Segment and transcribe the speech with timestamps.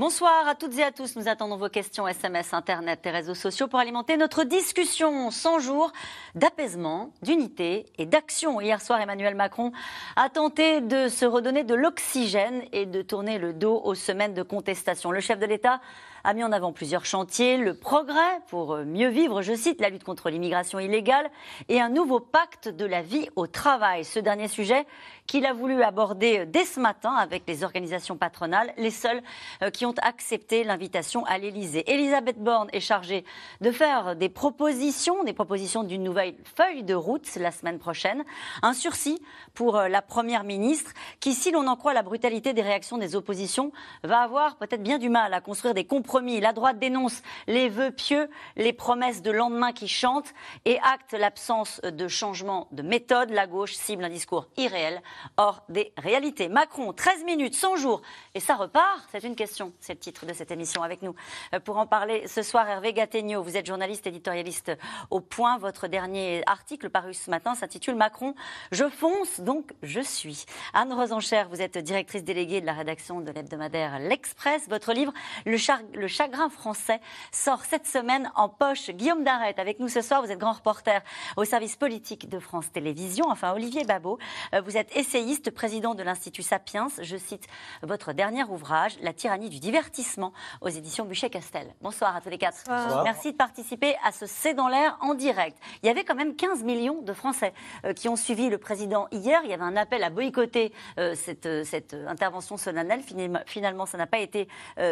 [0.00, 1.14] Bonsoir à toutes et à tous.
[1.16, 5.30] Nous attendons vos questions SMS, Internet et réseaux sociaux pour alimenter notre discussion.
[5.30, 5.92] 100 jours
[6.34, 8.62] d'apaisement, d'unité et d'action.
[8.62, 9.72] Hier soir, Emmanuel Macron
[10.16, 14.42] a tenté de se redonner de l'oxygène et de tourner le dos aux semaines de
[14.42, 15.10] contestation.
[15.10, 15.82] Le chef de l'État
[16.24, 20.04] a mis en avant plusieurs chantiers, le progrès pour mieux vivre, je cite, la lutte
[20.04, 21.30] contre l'immigration illégale
[21.68, 24.04] et un nouveau pacte de la vie au travail.
[24.04, 24.86] Ce dernier sujet
[25.30, 29.22] qu'il a voulu aborder dès ce matin avec les organisations patronales, les seules
[29.62, 31.88] euh, qui ont accepté l'invitation à l'Élysée.
[31.88, 33.24] Elisabeth Borne est chargée
[33.60, 38.24] de faire des propositions, des propositions d'une nouvelle feuille de route la semaine prochaine.
[38.62, 39.22] Un sursis
[39.54, 43.14] pour euh, la Première ministre qui, si l'on en croit la brutalité des réactions des
[43.14, 43.70] oppositions,
[44.02, 46.40] va avoir peut-être bien du mal à construire des compromis.
[46.40, 50.34] La droite dénonce les vœux pieux, les promesses de lendemain qui chantent
[50.64, 53.30] et acte l'absence de changement de méthode.
[53.30, 55.00] La gauche cible un discours irréel
[55.36, 56.48] hors des réalités.
[56.48, 58.02] Macron, 13 minutes, 100 jours,
[58.34, 61.14] et ça repart C'est une question, c'est le titre de cette émission avec nous.
[61.54, 64.72] Euh, pour en parler ce soir, Hervé Gattegno, vous êtes journaliste éditorialiste
[65.10, 65.58] au point.
[65.58, 68.34] Votre dernier article paru ce matin s'intitule Macron,
[68.72, 70.44] je fonce, donc je suis.
[70.74, 74.68] Anne Rosencher, vous êtes directrice déléguée de la rédaction de l'hebdomadaire L'Express.
[74.68, 75.12] Votre livre,
[75.46, 75.56] le,
[75.94, 77.00] le, chagrin français,
[77.32, 78.90] sort cette semaine en poche.
[78.90, 81.02] Guillaume Darret, avec nous ce soir, vous êtes grand reporter
[81.36, 83.26] au service politique de France Télévisions.
[83.28, 84.18] Enfin, Olivier Babot,
[84.54, 86.88] euh, vous êtes essayiste, président de l'Institut Sapiens.
[87.00, 87.46] Je cite
[87.82, 91.74] votre dernier ouvrage, La tyrannie du divertissement, aux éditions Buchet-Castel.
[91.80, 92.64] Bonsoir à tous les quatre.
[93.02, 95.56] Merci de participer à ce C'est dans l'air en direct.
[95.82, 97.54] Il y avait quand même 15 millions de Français
[97.86, 99.40] euh, qui ont suivi le président hier.
[99.44, 103.00] Il y avait un appel à boycotter euh, cette, euh, cette, intervention solennelle.
[103.46, 104.48] Finalement, ça n'a pas été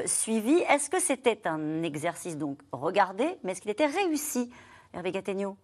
[0.06, 0.54] suivi.
[0.70, 4.50] Est-ce que c'était un exercice donc regardé, mais est-ce qu'il était réussi,
[4.94, 5.58] Hervé Gattegno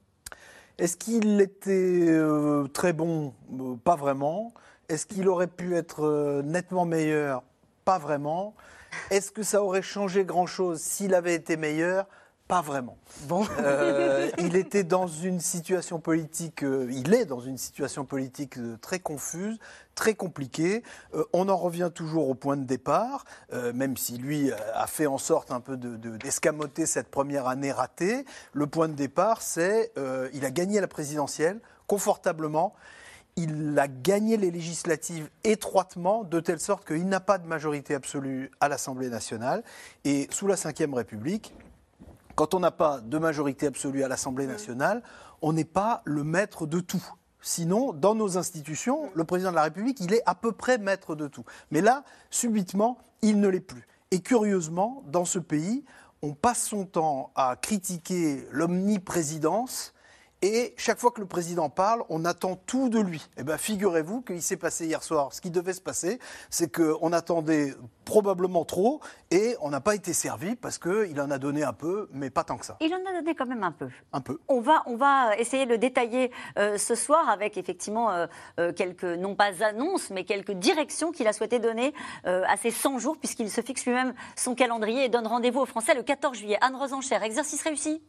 [0.79, 3.35] est-ce qu'il était euh, très bon?
[3.53, 4.53] Euh, Pas vraiment.
[4.89, 7.43] Est-ce qu'il aurait pu être euh, nettement meilleur?
[7.85, 8.55] Pas vraiment.
[9.11, 12.07] Est-ce que ça aurait changé grand-chose s'il avait été meilleur?
[12.47, 12.99] Pas vraiment.
[13.23, 13.47] Bon.
[13.59, 18.77] Euh, il était dans une situation politique, euh, il est dans une situation politique euh,
[18.83, 19.59] très confuse,
[19.95, 20.83] très compliquée.
[21.33, 25.53] on en revient toujours au point de départ, même si lui a fait en sorte
[25.53, 28.25] un peu d'escamoter de, cette première année ratée.
[28.53, 29.93] Le point de départ, c'est
[30.33, 32.75] il a gagné la présidentielle confortablement.
[33.37, 38.51] Il a gagné les législatives étroitement, de telle sorte qu'il n'a pas de majorité absolue
[38.59, 39.63] à l'Assemblée nationale.
[40.05, 41.55] Et sous la Ve République,
[42.35, 45.03] quand on n'a pas de majorité absolue à l'Assemblée nationale,
[45.43, 47.05] on n'est pas le maître de tout.
[47.41, 51.15] Sinon, dans nos institutions, le président de la République, il est à peu près maître
[51.15, 51.45] de tout.
[51.71, 53.87] Mais là, subitement, il ne l'est plus.
[54.11, 55.85] Et curieusement, dans ce pays,
[56.23, 59.94] on passe son temps à critiquer l'omniprésidence
[60.43, 63.27] et chaque fois que le président parle, on attend tout de lui.
[63.39, 65.33] Eh bien, figurez-vous qu'il s'est passé hier soir.
[65.33, 66.19] Ce qui devait se passer,
[66.51, 67.75] c'est qu'on attendait
[68.05, 69.01] probablement trop
[69.31, 72.45] et on n'a pas été servi parce qu'il en a donné un peu, mais pas
[72.45, 72.77] tant que ça.
[72.81, 73.89] Il en a donné quand même un peu.
[74.13, 74.39] Un peu.
[74.49, 78.27] On va, on va essayer de le détailler euh, ce soir avec effectivement euh,
[78.61, 81.95] euh, quelques, non pas annonces, mais quelques directions qu'il a souhaité donner
[82.25, 85.95] à ces 100 jours, puisqu'il se fixe lui-même son calendrier et donne rendez-vous aux Français
[85.95, 86.59] le 14 juillet.
[86.61, 88.03] Anne Rosencher, exercice réussi?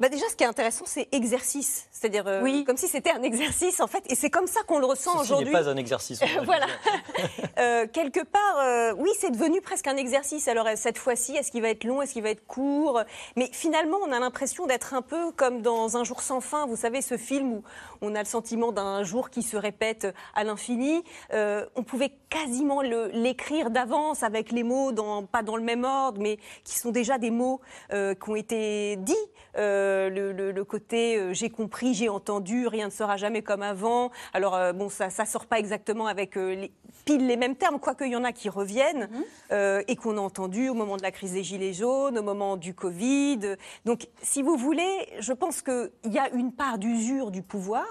[0.00, 1.86] Bah déjà, ce qui est intéressant, c'est exercice.
[1.92, 2.64] C'est-à-dire, euh, oui.
[2.64, 4.02] comme si c'était un exercice, en fait.
[4.08, 5.48] Et c'est comme ça qu'on le ressent aujourd'hui.
[5.48, 6.20] Ce n'est pas un exercice.
[6.44, 6.66] voilà.
[7.58, 10.48] euh, quelque part, euh, oui, c'est devenu presque un exercice.
[10.48, 13.02] Alors, cette fois-ci, est-ce qu'il va être long Est-ce qu'il va être court?
[13.36, 16.66] Mais finalement, on a l'impression d'être un peu comme dans Un jour sans fin.
[16.66, 17.62] Vous savez, ce film où
[18.02, 21.02] on a le sentiment d'un jour qui se répète à l'infini.
[21.32, 26.20] Euh, on pouvait quasiment l'écrire d'avance avec les mots, dans, pas dans le même ordre,
[26.20, 27.60] mais qui sont déjà des mots
[27.90, 29.14] qui ont été dits.
[29.56, 30.08] Euh,
[30.52, 34.10] le, côté euh, j'ai compris, j'ai entendu, rien ne sera jamais comme avant.
[34.32, 36.70] Alors euh, bon, ça ça sort pas exactement avec les,
[37.04, 39.82] pile les mêmes termes, quoique il y en a qui reviennent mhm.
[39.88, 42.74] et qu'on a entendu au moment de la crise des gilets jaunes, au moment du
[42.74, 43.56] Covid.
[43.84, 47.86] Donc, si vous voulez, je pense qu'il y a une part d'usure du pouvoir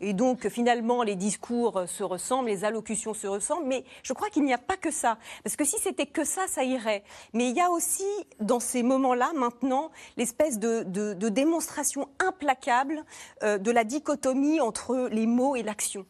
[0.00, 4.44] et donc finalement les discours se ressemblent, les allocutions se ressemblent, mais je crois qu'il
[4.44, 5.18] n'y a pas que ça.
[5.44, 7.04] Parce que si c'était que ça, ça irait.
[7.32, 8.04] Mais il y a aussi
[8.40, 13.04] dans ces moments-là maintenant l'espèce de de, démonstration implacable
[13.42, 16.04] euh, de la dichotomie entre les mots et l'action.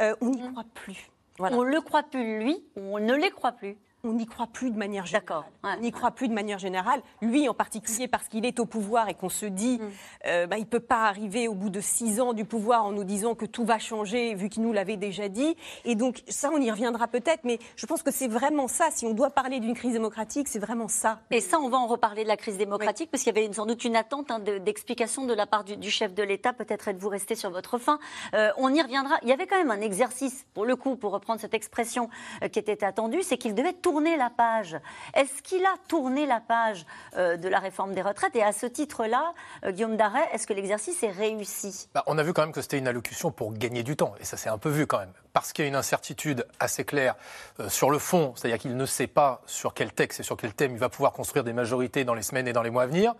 [0.00, 0.52] Euh, on n'y mm.
[0.52, 1.10] croit plus.
[1.38, 4.70] On ne le croit plus, lui, on ne les croit plus on n'y croit plus
[4.72, 5.44] de manière générale.
[5.62, 5.70] Ouais.
[5.78, 7.00] on n'y croit plus de manière générale.
[7.20, 9.90] Lui en particulier parce qu'il est au pouvoir et qu'on se dit, Mm.
[10.26, 13.04] euh, bah, il peut pas arriver au bout de six ans du pouvoir en nous
[13.04, 15.56] disant que tout va changer vu qu'il nous l'avait déjà dit.
[15.84, 18.88] Et donc ça, on y reviendra peut-être, mais je pense que c'est vraiment ça.
[18.90, 21.20] Si on doit parler d'une crise démocratique, c'est vraiment ça.
[21.30, 23.66] Et ça, on va en reparler de la crise démocratique, parce qu'il y avait sans
[23.66, 26.52] doute une attente hein, de- d'explication de la part du, du chef de l'État.
[26.52, 28.00] Peut-être êtes-vous resté sur votre fin.
[28.34, 29.16] Euh, on y reviendra.
[29.22, 32.08] Il y avait quand même un exercice, pour le coup, pour reprendre cette expression
[32.42, 34.76] euh, qui était attendue, c'est qu'il devait la page.
[35.14, 36.86] Est-ce qu'il a tourné la page
[37.16, 38.34] euh, de la réforme des retraites?
[38.34, 39.34] Et à ce titre-là,
[39.64, 41.88] euh, Guillaume Darret, est-ce que l'exercice est réussi?
[41.94, 44.24] Bah, on a vu quand même que c'était une allocution pour gagner du temps, et
[44.24, 47.14] ça s'est un peu vu quand même, parce qu'il y a une incertitude assez claire
[47.60, 50.54] euh, sur le fond, c'est-à-dire qu'il ne sait pas sur quel texte et sur quel
[50.54, 52.86] thème il va pouvoir construire des majorités dans les semaines et dans les mois à
[52.86, 53.14] venir,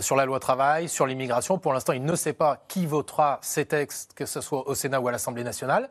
[0.00, 1.58] sur la loi travail, sur l'immigration.
[1.58, 5.00] Pour l'instant, il ne sait pas qui votera ces textes, que ce soit au Sénat
[5.00, 5.88] ou à l'Assemblée nationale.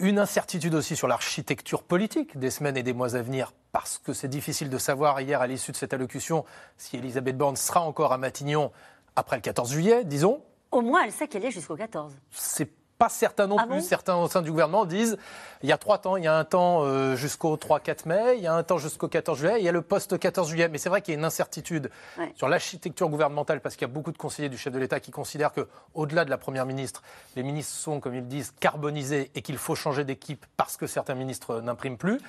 [0.00, 4.12] Une incertitude aussi sur l'architecture politique des semaines et des mois à venir, parce que
[4.12, 6.44] c'est difficile de savoir hier, à l'issue de cette allocution,
[6.76, 8.70] si Elisabeth Borne sera encore à Matignon
[9.16, 10.40] après le 14 juillet, disons
[10.70, 12.16] Au moins, elle sait qu'elle est jusqu'au 14.
[12.30, 13.76] c'est pas certain non Ah plus.
[13.76, 15.16] bon Certains au sein du gouvernement disent
[15.62, 16.16] il y a trois temps.
[16.16, 19.08] Il y a un temps euh, jusqu'au 3-4 mai, il y a un temps jusqu'au
[19.08, 20.68] 14 juillet, il y a le post-14 juillet.
[20.68, 22.32] Mais c'est vrai qu'il y a une incertitude Ouais.
[22.34, 25.10] sur l'architecture gouvernementale parce qu'il y a beaucoup de conseillers du chef de l'État qui
[25.10, 27.02] considèrent que, au-delà de la première ministre,
[27.36, 31.14] les ministres sont, comme ils disent, carbonisés et qu'il faut changer d'équipe parce que certains
[31.14, 32.20] ministres n'impriment plus.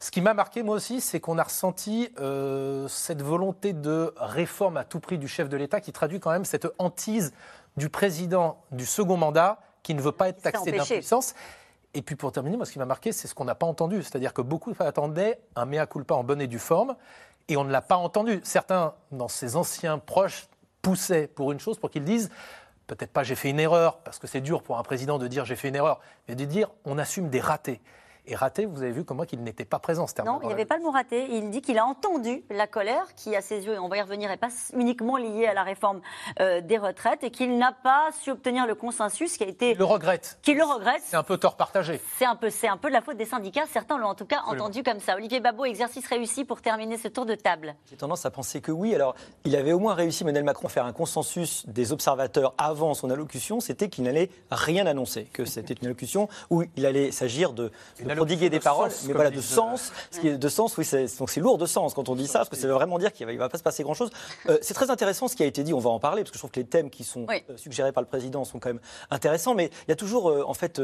[0.00, 4.76] Ce qui m'a marqué, moi aussi, c'est qu'on a ressenti euh, cette volonté de réforme
[4.76, 7.32] à tout prix du chef de l'État qui traduit quand même cette hantise
[7.76, 11.34] du président du second mandat qui ne veut pas être taxé d'impuissance.
[11.94, 14.02] Et puis pour terminer, moi, ce qui m'a marqué, c'est ce qu'on n'a pas entendu.
[14.02, 16.96] C'est-à-dire que beaucoup attendaient un mea culpa en bonne et due forme,
[17.48, 18.40] et on ne l'a pas entendu.
[18.44, 20.48] Certains, dans ses anciens proches,
[20.82, 22.30] poussaient pour une chose, pour qu'ils disent
[22.86, 25.44] peut-être pas j'ai fait une erreur, parce que c'est dur pour un président de dire
[25.44, 27.80] j'ai fait une erreur, mais de dire on assume des ratés.
[28.30, 30.28] Et raté, vous avez vu comment qu'il n'était pas présent ce terme.
[30.28, 31.26] Non, il n'y avait pas le mot raté.
[31.30, 34.02] Il dit qu'il a entendu la colère qui, à ses yeux, et on va y
[34.02, 36.02] revenir, n'est pas uniquement liée à la réforme
[36.40, 39.70] euh, des retraites et qu'il n'a pas su obtenir le consensus qui a été.
[39.70, 40.38] Il le regrette.
[40.42, 41.00] Qu'il le regrette.
[41.04, 42.02] C'est un peu tort partagé.
[42.18, 43.64] C'est un peu, c'est un peu de la faute des syndicats.
[43.72, 44.64] Certains l'ont en tout cas Absolument.
[44.64, 45.16] entendu comme ça.
[45.16, 47.76] Olivier Babot, exercice réussi pour terminer ce tour de table.
[47.88, 48.94] J'ai tendance à penser que oui.
[48.94, 49.14] Alors,
[49.44, 53.08] il avait au moins réussi, Emmanuel Macron, à faire un consensus des observateurs avant son
[53.08, 53.60] allocution.
[53.60, 58.08] C'était qu'il n'allait rien annoncer, que c'était une allocution où il allait s'agir de, Une
[58.08, 59.92] de prodiguer des de paroles, mais voilà, de sens.
[60.10, 62.26] Ce qui est de sens, oui, c'est donc c'est lourd de sens quand on dit
[62.26, 64.10] ça, parce que ça veut vraiment dire qu'il ne va, pas se passer grand-chose.
[64.48, 65.72] Euh, c'est très intéressant ce qui a été dit.
[65.74, 67.92] On va en parler parce que je trouve que les thèmes qui sont euh, suggérés
[67.92, 68.80] par le président sont quand même
[69.10, 69.54] intéressants.
[69.54, 70.80] Mais il y a toujours, euh, en fait,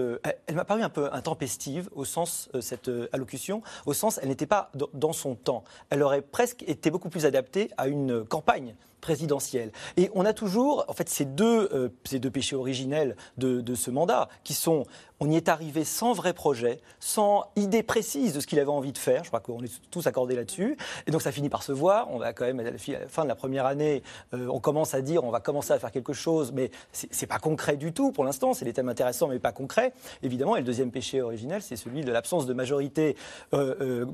[0.47, 4.71] elle- m'a paru un peu intempestive au sens cette allocution, au sens elle n'était pas
[4.93, 5.65] dans son temps.
[5.91, 9.71] Elle aurait presque été beaucoup plus adaptée à une campagne présidentielle.
[9.99, 13.75] Et on a toujours, en fait, ces deux, euh, ces deux péchés originels de, de
[13.75, 14.85] ce mandat, qui sont,
[15.21, 18.93] on y est arrivé sans vrai projet, sans idée précise de ce qu'il avait envie
[18.93, 19.23] de faire.
[19.23, 20.79] Je crois qu'on est tous accordés là-dessus.
[21.07, 22.09] Et donc ça finit par se voir.
[22.13, 22.79] On va quand même, à la
[23.09, 24.03] fin de la première année,
[24.33, 27.39] euh, on commence à dire, on va commencer à faire quelque chose, mais c'est pas
[27.39, 28.55] concret du tout pour l'instant.
[28.55, 29.93] C'est des thèmes intéressants, mais pas concrets.
[30.23, 33.17] Évidemment, et le deuxième péché originel, c'est celui de l'absence de majorité
[33.53, 34.07] euh,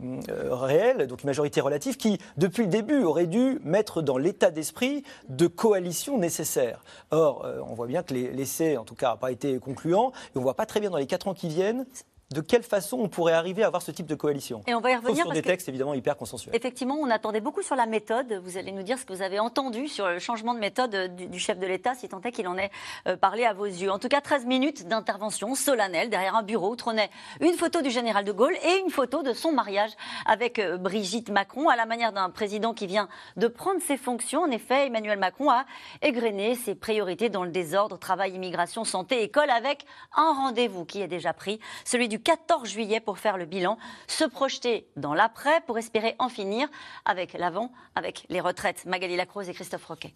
[0.51, 4.80] réelle, donc une majorité relative, qui, depuis le début, aurait dû mettre dans l'état d'esprit
[5.29, 6.83] de coalition nécessaire.
[7.11, 10.13] Or, euh, on voit bien que les- l'essai, en tout cas, n'a pas été concluant,
[10.35, 11.87] et on voit pas très bien dans les quatre ans qui viennent
[12.33, 14.63] de quelle façon on pourrait arriver à avoir ce type de coalition.
[14.69, 16.55] Et on va y Sauf revenir sur parce des que- textes évidemment hyper consensuels.
[16.55, 18.41] Effectivement, on attendait beaucoup sur la méthode.
[18.45, 21.09] Vous allez nous dire ce que vous avez entendu sur le changement de méthode euh,
[21.09, 22.71] du, du chef de l'État, si tant est qu'il en ait
[23.09, 23.91] euh, parlé à vos yeux.
[23.91, 27.11] En tout cas, 13 minutes d'intervention solennelle derrière un bureau où trônait
[27.41, 29.91] une photo du général de Gaulle et une photo de son mariage
[30.25, 33.09] avec euh, Brigitte Macron, à la manière d'un président qui vient
[33.39, 34.43] de prendre ses fonctions.
[34.43, 35.65] En effet, Emmanuel Macron a
[36.01, 39.85] égrené ses priorités dans le désordre, travail, immigration, santé, école, avec
[40.17, 44.25] un rendez-vous qui est déjà pris, celui du 14 juillet pour faire le bilan, se
[44.25, 46.69] projeter dans l'après pour espérer en finir
[47.05, 48.85] avec l'avant, avec les retraites.
[48.87, 50.15] Magali Lacrose et Christophe Roquet.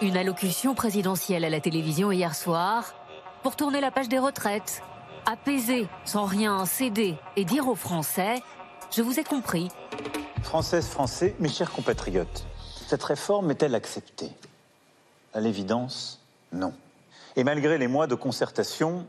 [0.00, 2.94] Une allocution présidentielle à la télévision hier soir
[3.42, 4.82] pour tourner la page des retraites,
[5.26, 8.42] apaiser sans rien céder et dire aux Français
[8.92, 9.68] Je vous ai compris,
[10.42, 12.46] Françaises, Français, mes chers compatriotes,
[12.86, 14.30] cette réforme est-elle acceptée?
[15.34, 16.20] À l'évidence,
[16.52, 16.72] non.
[17.38, 19.06] Et malgré les mois de concertation,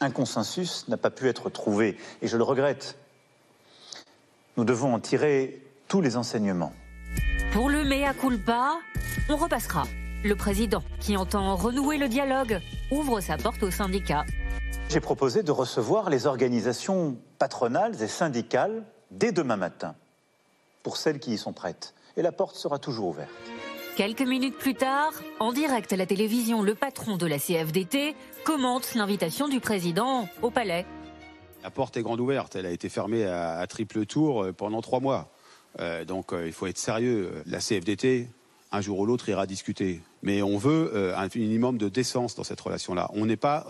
[0.00, 2.98] un consensus n'a pas pu être trouvé, et je le regrette.
[4.56, 6.72] Nous devons en tirer tous les enseignements.
[7.52, 8.80] pour le mea culpa,
[9.28, 9.84] on repassera.
[10.24, 14.24] Le président, qui entend renouer le dialogue, ouvre sa porte aux syndicats.
[14.88, 18.82] J'ai proposé de recevoir les organisations patronales et syndicales
[19.12, 19.94] dès demain matin,
[20.82, 21.94] pour celles qui y sont prêtes.
[22.16, 23.30] Et la porte sera toujours ouverte.
[23.98, 28.14] Quelques minutes plus tard, en direct à la télévision, le patron de la CFDT
[28.44, 30.86] commente l'invitation du président au palais.
[31.64, 34.82] La porte est grande ouverte, elle a été fermée à, à triple tour euh, pendant
[34.82, 35.32] trois mois.
[35.80, 37.42] Euh, donc euh, il faut être sérieux.
[37.44, 38.28] La CFDT,
[38.70, 40.00] un jour ou l'autre, ira discuter.
[40.22, 43.10] Mais on veut euh, un minimum de décence dans cette relation-là.
[43.14, 43.66] On n'est pas,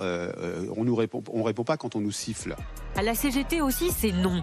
[0.76, 2.54] on nous répond, on répond pas quand on nous siffle.
[2.96, 4.42] À la CGT aussi, c'est non.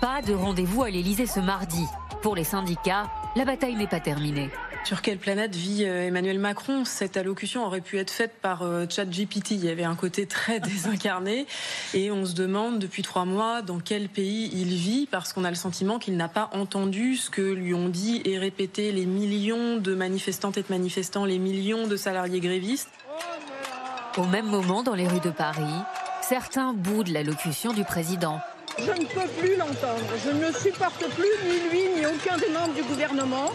[0.00, 1.84] Pas de rendez-vous à l'Élysée ce mardi.
[2.22, 4.48] Pour les syndicats, la bataille n'est pas terminée.
[4.84, 6.84] Sur quelle planète vit euh, Emmanuel Macron?
[6.84, 9.52] Cette allocution aurait pu être faite par euh, ChatGPT.
[9.52, 11.46] Il y avait un côté très désincarné.
[11.94, 15.50] Et on se demande depuis trois mois dans quel pays il vit, parce qu'on a
[15.50, 19.76] le sentiment qu'il n'a pas entendu ce que lui ont dit et répété les millions
[19.76, 22.90] de manifestantes et de manifestants, les millions de salariés grévistes.
[24.16, 25.62] Au même moment, dans les rues de Paris,
[26.22, 28.40] certains boudent l'allocution du président.
[28.78, 30.06] Je ne peux plus l'entendre.
[30.24, 33.50] Je ne supporte plus ni lui ni aucun des membres du gouvernement.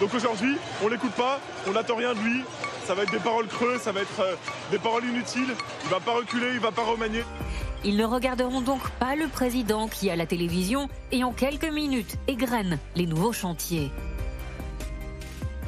[0.00, 2.42] Donc aujourd'hui, on l'écoute pas, on n'attend rien de lui.
[2.84, 4.34] Ça va être des paroles creuses, ça va être euh,
[4.70, 5.54] des paroles inutiles.
[5.84, 7.24] Il va pas reculer, il va pas remanier.
[7.84, 12.16] Ils ne regarderont donc pas le président qui, à la télévision, et en quelques minutes,
[12.26, 13.90] égrène les nouveaux chantiers.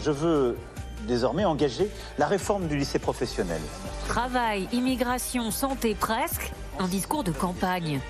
[0.00, 0.56] Je veux
[1.06, 1.88] désormais engager
[2.18, 3.60] la réforme du lycée professionnel.
[4.08, 8.00] Travail, immigration, santé, presque un discours de campagne.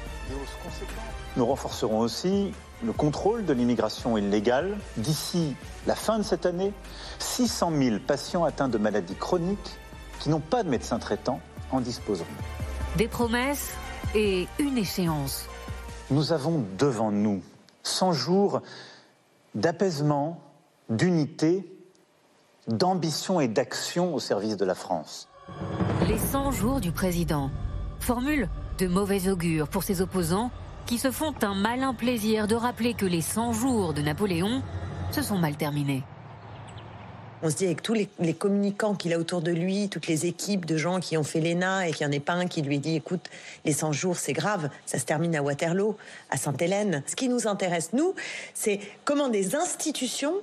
[1.37, 2.53] Nous renforcerons aussi
[2.85, 4.77] le contrôle de l'immigration illégale.
[4.97, 5.55] D'ici
[5.87, 6.73] la fin de cette année,
[7.19, 9.79] 600 000 patients atteints de maladies chroniques
[10.21, 12.27] qui n'ont pas de médecin traitant en disposeront.
[12.97, 13.73] Des promesses
[14.15, 15.47] et une échéance.
[16.11, 17.43] Nous avons devant nous
[17.83, 18.63] 100 jours
[19.55, 20.41] d'apaisement,
[20.89, 21.65] d'unité,
[22.67, 25.29] d'ambition et d'action au service de la France.
[26.07, 27.51] Les 100 jours du président.
[28.01, 30.53] Formule de mauvais augure pour ses opposants
[30.87, 34.63] qui se font un malin plaisir de rappeler que les 100 jours de Napoléon
[35.11, 36.05] se sont mal terminés.
[37.43, 40.65] On se dit avec tous les, communicants qu'il a autour de lui, toutes les équipes
[40.65, 42.79] de gens qui ont fait l'ENA et qu'il n'y en ait pas un qui lui
[42.79, 43.29] dit écoute,
[43.65, 45.97] les 100 jours c'est grave, ça se termine à Waterloo,
[46.31, 47.03] à Sainte-Hélène.
[47.07, 48.15] Ce qui nous intéresse, nous,
[48.55, 50.35] c'est comment des institutions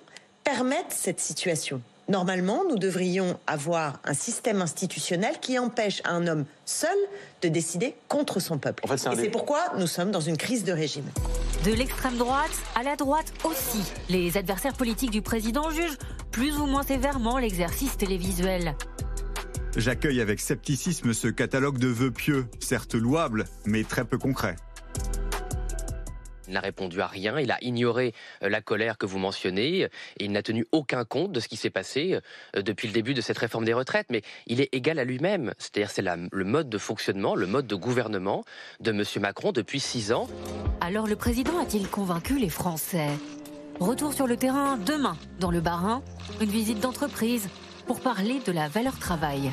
[0.44, 1.82] permettent cette situation.
[2.08, 6.96] Normalement, nous devrions avoir un système institutionnel qui empêche un homme seul
[7.42, 8.84] de décider contre son peuple.
[8.86, 11.06] En fait, c'est un et c'est pourquoi nous sommes dans une crise de régime.
[11.66, 15.98] De l'extrême droite à la droite aussi, les adversaires politiques du président jugent
[16.30, 18.76] plus ou moins sévèrement l'exercice télévisuel.
[19.76, 24.58] J'accueille avec scepticisme ce catalogue de vœux pieux, certes louables, mais très peu concrets.
[26.48, 29.90] Il n'a répondu à rien, il a ignoré euh, la colère que vous mentionnez, et
[30.20, 32.20] il n'a tenu aucun compte de ce qui s'est passé
[32.56, 35.54] euh, depuis le début de cette réforme des retraites, mais il est égal à lui-même.
[35.58, 38.44] C'est-à-dire c'est le mode de fonctionnement, le mode de gouvernement
[38.80, 39.04] de M.
[39.20, 40.28] Macron depuis six ans.
[40.82, 43.10] Alors le président a-t-il convaincu les Français?
[43.80, 46.02] Retour sur le terrain demain, dans le Bas-Rhin,
[46.40, 47.50] une visite d'entreprise
[47.88, 49.52] pour parler de la valeur travail.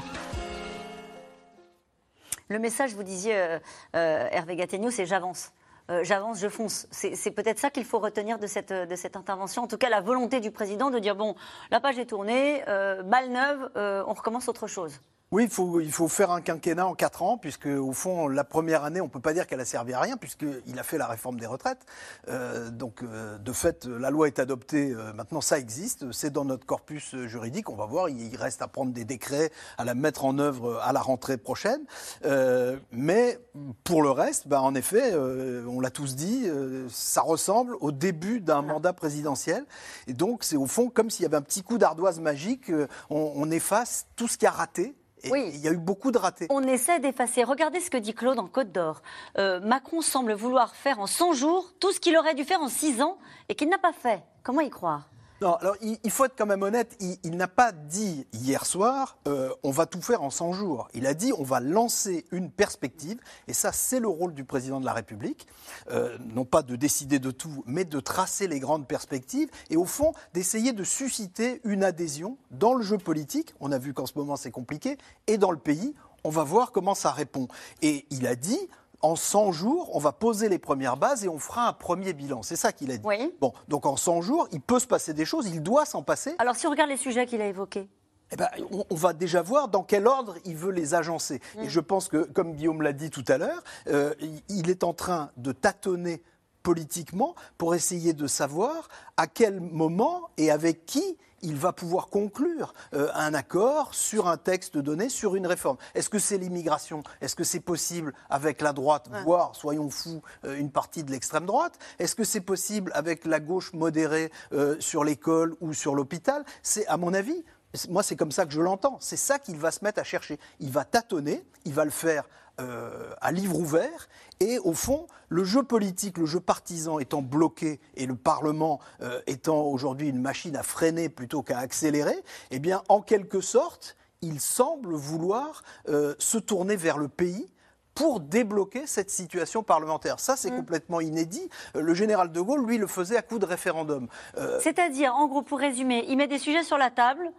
[2.49, 3.59] Le message, vous disiez, euh,
[3.97, 5.53] euh, Hervé Gattegno, c'est j'avance.
[5.91, 6.87] Euh, j'avance, je fonce.
[6.91, 9.63] C'est peut-être ça qu'il faut retenir de cette, de cette intervention.
[9.63, 11.35] En tout cas, la volonté du président de dire bon,
[11.71, 15.01] la page est tournée, euh, balle neuve, euh, on recommence autre chose.
[15.33, 18.45] Oui, il faut, il faut faire un quinquennat en quatre ans, puisque au fond, la
[18.45, 20.99] première année, on ne peut pas dire qu'elle a servi à rien, puisqu'il a fait
[20.99, 21.87] la réforme des retraites.
[22.29, 26.45] Euh, donc, euh, de fait, la loi est adoptée, euh, maintenant ça existe, c'est dans
[26.45, 29.95] notre corpus euh, juridique, on va voir, il reste à prendre des décrets, à la
[29.95, 31.81] mettre en œuvre à la rentrée prochaine.
[32.27, 33.39] Euh, mais
[33.85, 37.91] pour le reste, bah, en effet, euh, on l'a tous dit, euh, ça ressemble au
[37.91, 39.65] début d'un mandat présidentiel.
[40.09, 42.87] Et donc, c'est au fond comme s'il y avait un petit coup d'ardoise magique, euh,
[43.09, 44.95] on, on efface tout ce qui a raté.
[45.25, 46.47] Et il y a eu beaucoup de ratés.
[46.51, 47.45] On essaie d'effacer.
[47.45, 49.03] Regardez ce que dit Claude en Côte d'Or.
[49.39, 52.69] Euh, Macron semble vouloir faire en 100 jours tout ce qu'il aurait dû faire en
[52.69, 54.23] 6 ans et qu'il n'a pas fait.
[54.43, 55.09] Comment y croire?
[55.43, 59.19] Non, alors il, faut être quand même honnête, il, il n'a pas dit hier soir
[59.27, 60.87] euh, on va tout faire en 100 jours.
[60.95, 63.19] Il a dit on va lancer une perspective,
[63.49, 65.49] et ça c'est le rôle du président de la République,
[65.91, 69.85] euh, non pas de décider de tout, mais de tracer les grandes perspectives, et au
[69.85, 73.53] fond d'essayer de susciter une adhésion dans le jeu politique.
[73.59, 74.97] On a vu qu'en ce moment c'est compliqué,
[75.27, 77.49] et dans le pays, on va voir comment ça répond.
[77.83, 78.69] Et il a dit
[79.03, 82.43] en 100 jours, on va poser les premières bases et on fera un premier bilan.
[82.43, 83.33] C'est ça qu'il a dit.
[83.41, 86.35] Bon, donc en 100 jours, il peut se passer des choses, il doit s'en passer.
[86.39, 87.89] Alors si on regarde les sujets qu'il a évoqués.
[88.31, 91.41] Eh ben, on, on va déjà voir dans quel ordre il veut les agencer.
[91.61, 94.15] Et je pense que, comme Guillaume l'a dit tout à l'heure, euh,
[94.49, 96.23] il est en train de tâtonner
[96.63, 102.75] politiquement pour essayer de savoir à quel moment et avec qui il va pouvoir conclure
[102.95, 105.77] euh, un accord sur un texte donné, sur une réforme.
[105.95, 107.03] Est-ce que c'est l'immigration?
[107.21, 111.47] Est-ce que c'est possible avec la droite, voire, soyons fous, euh, une partie de l'extrême
[111.47, 111.79] droite?
[111.99, 116.45] Est-ce que c'est possible avec la gauche modérée euh, sur l'école ou sur l'hôpital?
[116.63, 117.45] C'est, à mon avis,
[117.89, 118.99] moi, c'est comme ça que je l'entends.
[119.01, 120.39] C'est ça qu'il va se mettre à chercher.
[120.61, 122.25] Il va tâtonner, il va le faire
[122.63, 124.09] euh, à livre ouvert.
[124.41, 129.21] Et au fond, le jeu politique, le jeu partisan étant bloqué et le Parlement euh,
[129.27, 132.17] étant aujourd'hui une machine à freiner plutôt qu'à accélérer,
[132.51, 137.53] eh bien, en quelque sorte, il semble vouloir euh, se tourner vers le pays
[137.95, 140.19] pour débloquer cette situation parlementaire.
[140.19, 141.51] Ça, c'est complètement inédit.
[141.75, 144.09] Le général de Gaulle, lui, le faisait à coup de référendum.
[144.39, 147.31] Euh, C'est-à-dire, en gros, pour résumer, il met des sujets sur la table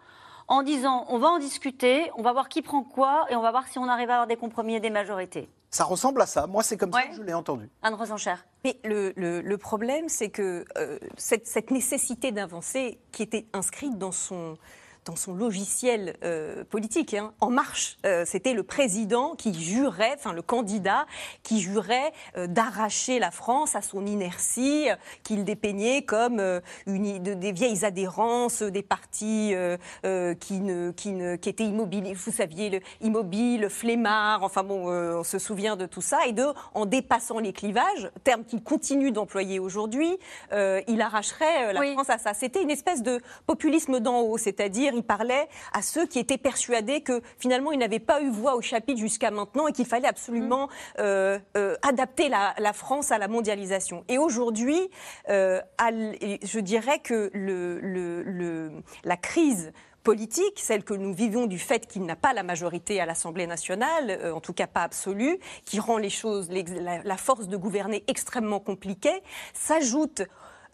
[0.48, 3.52] en disant on va en discuter, on va voir qui prend quoi et on va
[3.52, 5.50] voir si on arrive à avoir des compromis et des majorités.
[5.70, 6.46] ça ressemble à ça.
[6.48, 7.70] Moi, c'est comme ça que je l'ai entendu.
[7.82, 8.46] Anne Rosenchère.
[8.64, 13.98] Mais le, le- le problème, c'est que euh, cette, cette nécessité d'avancer qui était inscrite
[13.98, 14.58] dans son
[15.06, 20.34] dans son logiciel euh, politique, hein, En Marche, euh, c'était le président qui jurait, enfin
[20.34, 21.06] le candidat
[21.44, 27.22] qui jurait euh, d'arracher la France à son inertie, euh, qu'il dépeignait comme euh, une,
[27.22, 31.66] de- des vieilles adhérences, euh, des partis euh, euh, qui, ne, qui, ne, qui étaient
[31.66, 36.26] immobiles, vous saviez, le, immobile, flemmard, enfin bon, euh, on se souvient de tout ça,
[36.28, 40.18] et de, en dépassant les clivages, terme qu'il continue d'employer aujourd'hui,
[40.54, 42.34] euh, il arracherait la France à ça.
[42.34, 47.02] C'était une espèce de populisme d'en haut, c'est-à-dire il parlait à ceux qui étaient persuadés
[47.02, 50.70] que finalement ils n'avaient pas eu voix au chapitre jusqu'à maintenant et qu'il fallait absolument
[51.00, 54.04] euh, euh, adapter la, la France à la mondialisation.
[54.08, 54.90] Et aujourd'hui,
[55.30, 58.72] euh, je dirais que le, le- le-
[59.04, 59.72] la crise
[60.04, 64.10] politique, celle que nous vivons du fait qu'il n'a pas la majorité à l'Assemblée nationale,
[64.10, 68.60] euh, en tout cas pas absolue, qui rend les choses, la force de gouverner extrêmement
[68.60, 69.24] compliquée,
[69.54, 70.24] s'ajoute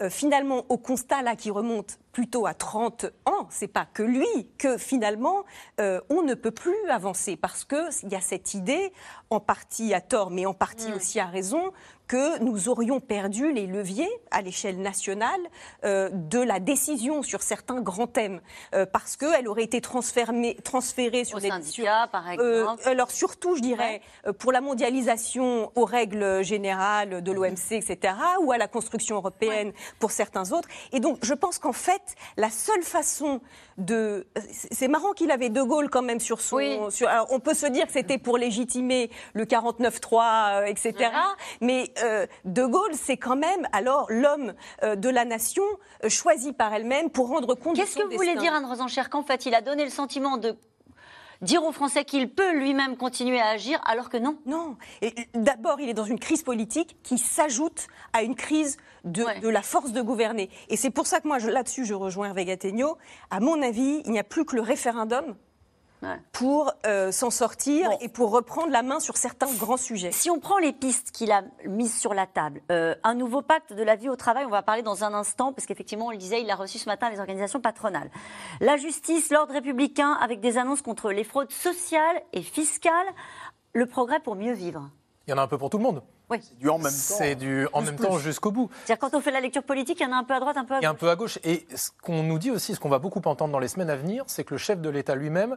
[0.01, 4.27] euh, finalement au constat là qui remonte plutôt à 30 ans, c'est pas que lui,
[4.58, 5.44] que finalement
[5.79, 8.91] euh, on ne peut plus avancer parce que il y a cette idée,
[9.29, 11.72] en partie à tort, mais en partie aussi à raison,
[12.10, 15.39] que nous aurions perdu les leviers à l'échelle nationale
[15.86, 18.42] euh, de la décision sur certains grands thèmes
[18.74, 22.88] euh, parce qu'elle aurait été transférée, transférée sur des syndicats, par euh, exemple.
[22.88, 28.51] alors surtout, je dirais, euh, pour la mondialisation aux règles générales de l'OMC, etc., ou
[28.51, 30.68] à la construction européenne pour certains autres.
[30.92, 32.01] Et donc, je pense qu'en fait,
[32.38, 33.39] la seule façon
[33.78, 34.25] de...
[34.51, 36.89] c'est- C'est marrant qu'il avait De Gaulle quand même sur son...
[36.89, 41.12] sur- alors, on peut se dire que c'était pour légitimer le 49-3, euh, etc.,
[41.62, 45.64] mais euh, De Gaulle, c'est quand même alors l'homme euh, de la nation
[46.03, 48.66] euh, choisi par elle-même pour rendre compte de Qu'est-ce son que vous voulez dire, Anne
[48.66, 50.55] Rosenchère, qu'en fait, il a donné le sentiment de
[51.42, 54.75] dire aux Français qu'il peut lui-même continuer à agir, alors que non Non.
[55.01, 59.48] Et D'abord, il est dans une crise politique qui s'ajoute à une crise de, de
[59.48, 60.50] la force de gouverner.
[60.68, 62.98] Et c'est pour ça que moi, là-dessus, je rejoins Hervé Gattegno.
[63.29, 65.35] À mon avis, il n'y a plus que le référendum
[66.31, 70.12] pour euh, s'en sortir et pour reprendre la main sur certains grands sujets.
[70.12, 73.74] Si on prend les pistes qu'il a mises sur la table, euh, un nouveau pacte
[73.74, 76.18] de la vie au travail, on va parler dans un instant, parce qu'effectivement, on le
[76.18, 78.09] disait, il a reçu ce matin les organisations patronales.
[78.62, 83.07] La justice, l'ordre républicain, avec des annonces contre les fraudes sociales et fiscales,
[83.74, 84.90] le progrès pour mieux vivre.
[85.27, 86.01] Il y en a un peu pour tout le monde.
[86.29, 86.39] Oui.
[86.59, 86.89] Du en même temps.
[86.92, 88.70] C'est du en même temps jusqu'au bout.
[88.85, 90.57] C'est-à-dire quand on fait la lecture politique, il y en a un peu à droite,
[90.57, 91.00] un peu à Et un gauche.
[91.00, 91.39] peu à gauche.
[91.44, 93.96] Et ce qu'on nous dit aussi, ce qu'on va beaucoup entendre dans les semaines à
[93.96, 95.55] venir, c'est que le chef de l'État lui-même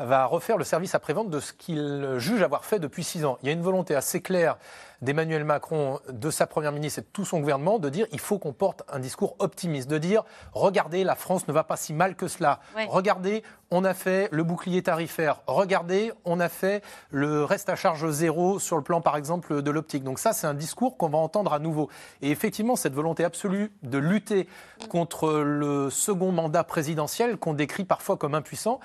[0.00, 3.38] va refaire le service après-vente de ce qu'il juge avoir fait depuis six ans.
[3.42, 4.56] Il y a une volonté assez claire
[5.02, 8.38] d'Emmanuel Macron, de sa première ministre et de tout son gouvernement de dire il faut
[8.38, 12.16] qu'on porte un discours optimiste, de dire regardez, la France ne va pas si mal
[12.16, 12.60] que cela.
[12.76, 12.86] Ouais.
[12.88, 15.40] Regardez, on a fait le bouclier tarifaire.
[15.46, 19.70] Regardez, on a fait le reste à charge zéro sur le plan, par exemple, de
[19.70, 20.02] l'optique.
[20.02, 21.88] Donc ça, c'est un discours qu'on va entendre à nouveau.
[22.20, 24.48] Et effectivement, cette volonté absolue de lutter
[24.88, 28.80] contre le second mandat présidentiel qu'on décrit parfois comme impuissant.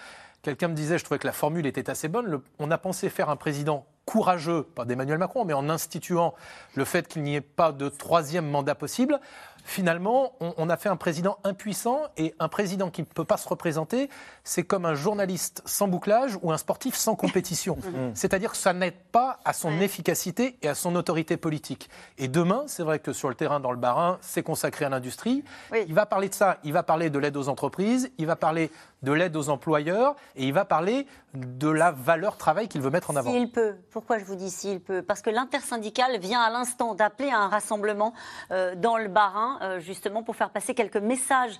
[0.45, 3.31] Quelqu'un me disait, je trouvais que la formule était assez bonne, on a pensé faire
[3.31, 6.35] un président courageux, pas d'Emmanuel Macron, mais en instituant
[6.75, 9.19] le fait qu'il n'y ait pas de troisième mandat possible.
[9.65, 13.37] Finalement, on, on a fait un président impuissant et un président qui ne peut pas
[13.37, 14.09] se représenter,
[14.43, 17.77] c'est comme un journaliste sans bouclage ou un sportif sans compétition.
[18.13, 21.89] C'est-à-dire que ça n'aide pas à son efficacité et à son autorité politique.
[22.17, 25.43] Et demain, c'est vrai que sur le terrain dans le Barin, c'est consacré à l'industrie.
[25.87, 28.71] Il va parler de ça, il va parler de l'aide aux entreprises, il va parler
[29.03, 33.11] de l'aide aux employeurs et il va parler de la valeur travail qu'il veut mettre
[33.11, 33.31] en avant.
[33.31, 33.75] S'il peut.
[33.91, 35.01] Pourquoi je vous dis s'il peut?
[35.01, 38.13] Parce que l'intersyndicale vient à l'instant d'appeler à un rassemblement
[38.51, 41.59] euh, dans le Barin, justement pour faire passer quelques messages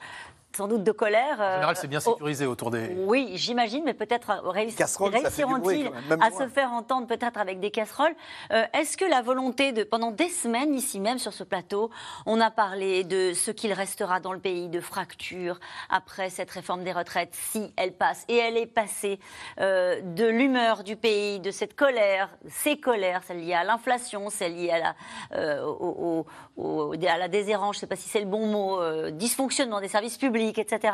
[0.56, 1.40] sans doute de colère.
[1.40, 2.96] En général, c'est bien euh, sécurisé autour des.
[3.06, 5.92] oui, j'imagine, mais peut-être euh, réussiront-ils
[6.22, 8.16] à se faire entendre peut-être avec des casseroles?
[8.52, 11.90] Euh, Est-ce que la volonté de, pendant des semaines, ici même sur ce plateau,
[12.26, 16.84] on a parlé de ce qu'il restera dans le pays, de fractures après cette réforme
[16.84, 19.20] des retraites, si elle passe, et elle est passée,
[19.60, 24.56] euh, de l'humeur du pays, de cette colère, ces colères, celles liées à l'inflation, celles
[24.56, 24.96] liées à la,
[25.34, 26.26] euh, au-
[26.58, 29.12] au- au- à la déshérence, je ne sais pas si c'est le bon mot, euh,
[29.12, 30.94] dysfonctionnement des services publics, etc.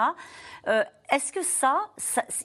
[0.68, 1.90] Euh, est-ce que ça,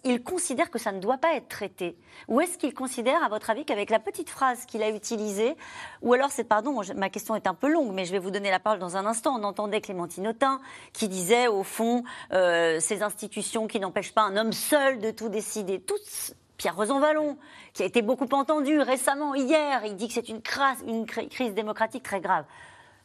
[0.04, 1.96] il considère que ça ne doit pas être traité?
[2.28, 5.56] Ou est-ce qu'il considère, à votre avis, qu'avec la petite phrase qu'il a utilisée,
[6.02, 8.50] ou alors c'est, pardon, ma question est un peu longue, mais je vais vous donner
[8.50, 10.60] la parole dans un instant, on entendait Clémentine Autain
[10.92, 15.28] qui disait, au fond, euh, ces institutions qui n'empêchent pas un homme seul de tout
[15.28, 16.34] décider, toutes...
[16.56, 17.36] Pierre Rosanvallon,
[17.72, 22.20] qui a été beaucoup entendu récemment, hier, il dit que c'est une, crise démocratique très
[22.20, 22.44] grave.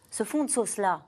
[0.09, 1.01] Ce fond de sauce-là,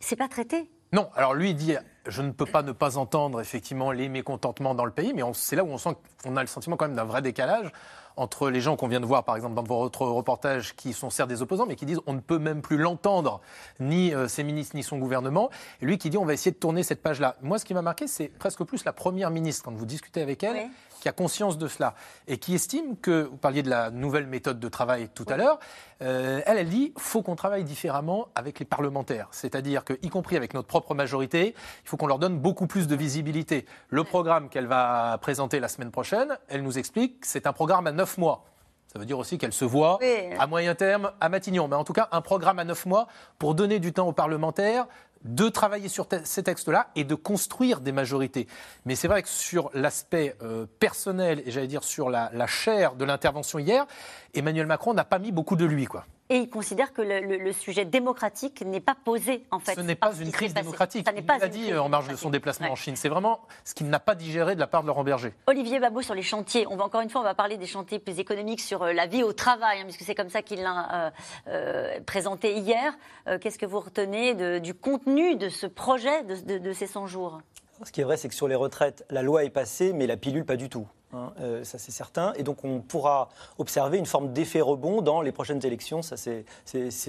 [0.00, 0.70] c'est pas traité?
[0.92, 1.74] Non, alors lui dit
[2.08, 5.56] je ne peux pas ne pas entendre effectivement les mécontentements dans le pays, mais c'est
[5.56, 5.90] là où on sent
[6.22, 7.70] qu'on a le sentiment quand même d'un vrai décalage
[8.16, 11.28] entre les gens qu'on vient de voir, par exemple, dans votre reportage, qui sont certes
[11.28, 13.40] des opposants, mais qui disent on ne peut même plus l'entendre,
[13.78, 15.50] ni euh, ses ministres, ni son gouvernement.
[15.80, 17.36] Et lui qui dit on va essayer de tourner cette page-là.
[17.42, 20.42] Moi, ce qui m'a marqué, c'est presque plus la première ministre, quand vous discutez avec
[20.42, 20.68] elle.
[21.00, 21.94] Qui a conscience de cela
[22.26, 25.58] et qui estime que, vous parliez de la nouvelle méthode de travail tout à l'heure,
[26.02, 29.28] euh, elle, elle dit faut qu'on travaille différemment avec les parlementaires.
[29.30, 32.86] C'est-à-dire que, y compris avec notre propre majorité, il faut qu'on leur donne beaucoup plus
[32.86, 33.66] de visibilité.
[33.88, 37.86] Le programme qu'elle va présenter la semaine prochaine, elle nous explique que c'est un programme
[37.86, 38.44] à neuf mois.
[38.92, 40.34] Ça veut dire aussi qu'elle se voit Oui.
[40.38, 41.68] à moyen terme à Matignon.
[41.68, 43.06] Mais en tout cas, un programme à neuf mois
[43.38, 44.86] pour donner du temps aux parlementaires
[45.24, 48.46] de travailler sur ces textes-là et de construire des majorités.
[48.84, 52.94] Mais c'est vrai que sur l'aspect euh, personnel et j'allais dire sur la, la chair
[52.94, 53.86] de l'intervention hier,
[54.34, 55.86] Emmanuel Macron n'a pas mis beaucoup de lui.
[55.86, 56.04] Quoi.
[56.30, 59.74] Et il considère que le, le- le sujet démocratique n'est pas posé, en fait.
[59.74, 61.06] Ce n'est pas une crise démocratique.
[61.08, 62.72] Ça Il pas l'a dit euh, en marge de son déplacement Ouais.
[62.72, 62.96] en Chine.
[62.96, 65.32] C'est vraiment ce qu'il n'a pas digéré de la part de Laurent Berger.
[65.46, 66.66] Olivier Babot sur les chantiers.
[66.68, 69.06] On va encore une fois, on va parler des chantiers plus économiques sur euh, la
[69.06, 71.10] vie au travail, hein, puisque c'est comme ça qu'il l'a euh,
[71.48, 72.92] euh, présenté hier.
[73.26, 76.86] Euh, Qu'est-ce que vous retenez de- du contenu de ce projet de, de- de ces
[76.86, 77.40] 100 jours?
[77.84, 80.16] Ce qui est vrai, c'est que sur les retraites, la loi est passée, mais la
[80.16, 80.86] pilule pas du tout.
[81.12, 82.32] Hein, euh, ça c'est certain.
[82.36, 86.44] Et donc on pourra observer une forme d'effet rebond dans les prochaines élections, ça c'est-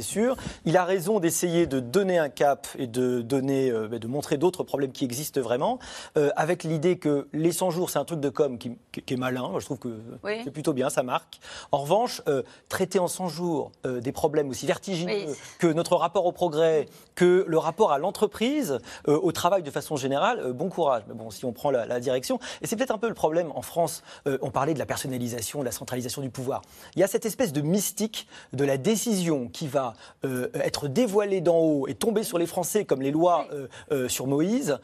[0.01, 0.35] sûr.
[0.65, 4.63] Il a raison d'essayer de donner un cap et de, donner, euh, de montrer d'autres
[4.63, 5.79] problèmes qui existent vraiment,
[6.17, 9.13] euh, avec l'idée que les 100 jours, c'est un truc de com qui, qui- qui
[9.13, 9.47] est malin.
[9.49, 10.41] Moi, je trouve que Oui.
[10.43, 11.39] c'est plutôt bien, ça marque.
[11.71, 12.21] En revanche,
[12.69, 15.35] traiter en 100 jours des problèmes aussi vertigineux Oui.
[15.59, 20.53] que notre rapport au progrès, que le rapport à l'entreprise, au travail de façon générale,
[20.53, 21.03] bon courage.
[21.07, 23.51] Mais bon, si on prend la, la direction, et c'est peut-être un peu le problème
[23.55, 23.88] en France,
[24.28, 26.62] euh, on parlait de la personnalisation, de la centralisation du pouvoir.
[26.95, 29.93] Il y a cette espèce de mystique de la décision qui va
[30.25, 33.47] euh, être dévoilée d'en haut et tomber sur les Français comme les lois
[33.91, 34.78] euh, sur Moïse,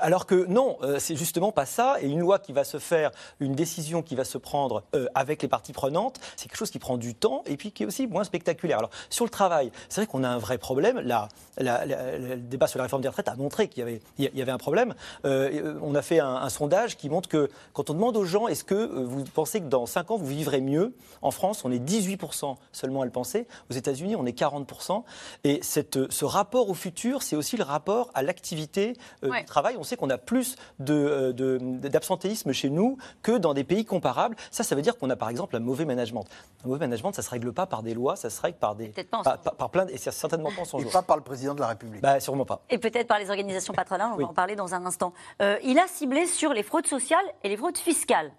[0.00, 1.96] alors que non, c'est justement pas ça.
[2.00, 3.10] Et une loi qui va se faire,
[3.40, 4.82] une décision qui va se prendre
[5.14, 7.86] avec les parties prenantes, c'est quelque chose qui prend du temps et puis qui est
[7.86, 8.78] aussi moins spectaculaire.
[8.78, 11.00] Alors sur le travail, c'est vrai qu'on a un vrai problème.
[11.00, 14.00] La, la- la- le débat sur la réforme des retraites a montré qu'il y avait,
[14.18, 14.94] il y avait un problème.
[15.24, 18.64] On a fait un, un sondage qui montre que quand on demande aux gens est-ce
[18.64, 21.64] que euh, vous pensez que dans 5 ans vous vivrez mieux, en France?
[21.64, 25.02] On est 18% seulement à le penser, aux États-Unis on est 40%.
[25.44, 29.40] Et cette, euh, ce rapport au futur, c'est aussi le rapport à l'activité euh, Ouais.
[29.40, 29.76] du travail.
[29.78, 33.84] On sait qu'on a plus de, euh, de- d'absentéisme chez nous que dans des pays
[33.84, 34.36] comparables.
[34.50, 36.24] Ça, ça veut dire qu'on a par exemple un mauvais management.
[36.64, 38.88] Un mauvais management, ça se règle pas par des lois, ça se règle par des
[38.88, 39.42] Peut-être pas en par, 100 jours.
[39.44, 41.60] par- par plein de- et certainement pas en 100 Et pas par le président de
[41.60, 42.00] la République.
[42.02, 42.62] Bah, sûrement pas.
[42.70, 44.24] Et peut-être par les organisations patronales, on Oui.
[44.24, 45.12] va en parler dans un instant.
[45.40, 48.31] Euh, il a ciblé sur les fraudes sociales et les fraudes fiscales.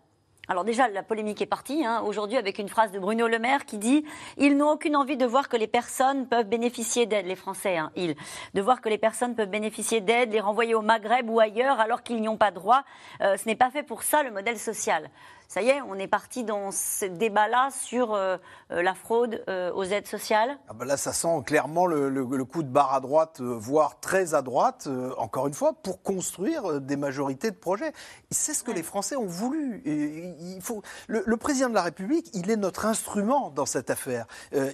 [0.49, 3.65] Alors déjà, la polémique est partie hein, aujourd'hui avec une phrase de Bruno Le Maire
[3.65, 4.03] qui dit
[4.37, 7.91] «Ils n'ont aucune envie de voir que les personnes peuvent bénéficier d'aide, les Français, hein,
[7.95, 8.13] ils,
[8.53, 12.03] de voir que les personnes peuvent bénéficier d'aide, les renvoyer au Maghreb ou ailleurs alors
[12.03, 12.83] qu'ils n'y ont pas droit.
[13.21, 15.09] Euh, ce n'est pas fait pour ça le modèle social.»
[15.47, 18.37] Ça y est, on est parti dans ce débat-là sur euh,
[18.71, 20.57] euh, la fraude euh, aux aides sociales.
[20.67, 23.99] Ah ben là, ça sent clairement le, le- le coup de barre à droite, voire
[23.99, 27.89] très à droite, euh, encore une fois, pour construire des majorités de projets.
[27.89, 29.83] Et C'est ce que les Français ont voulu.
[29.85, 30.81] Et il faut...
[31.07, 34.25] le, le président de la République, il est notre instrument dans cette affaire.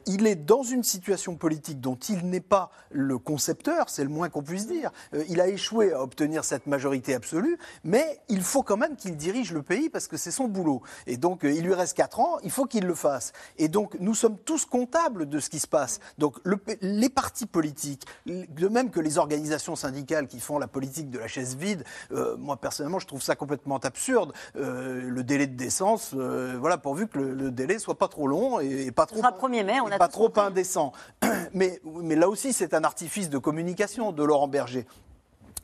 [0.08, 4.30] Il est dans une situation politique dont il n'est pas le concepteur, c'est le moins
[4.30, 4.92] qu'on puisse dire.
[5.28, 9.52] Il a échoué à obtenir cette majorité absolue, mais il faut quand même qu'il dirige
[9.52, 10.69] le pays parce que c'est son boulot.
[11.08, 13.34] Et donc, euh, il lui reste 4 ans, il faut qu'il le fasse.
[13.58, 16.00] Et donc, nous sommes tous comptables de ce qui se passe.
[16.18, 21.10] Donc, le- les partis politiques, de même que les organisations syndicales qui font la politique
[21.10, 24.34] de la chaise vide, euh, moi, personnellement, je trouve ça complètement absurde.
[24.56, 28.28] Euh, le délai de décence, euh, voilà, pourvu que le, le délai soit pas trop
[28.28, 30.92] long et, et pas trop, sera 1er mai, on et a pas tous trop indécent.
[31.54, 34.86] Mais, mais là aussi, c'est un artifice de communication de Laurent Berger.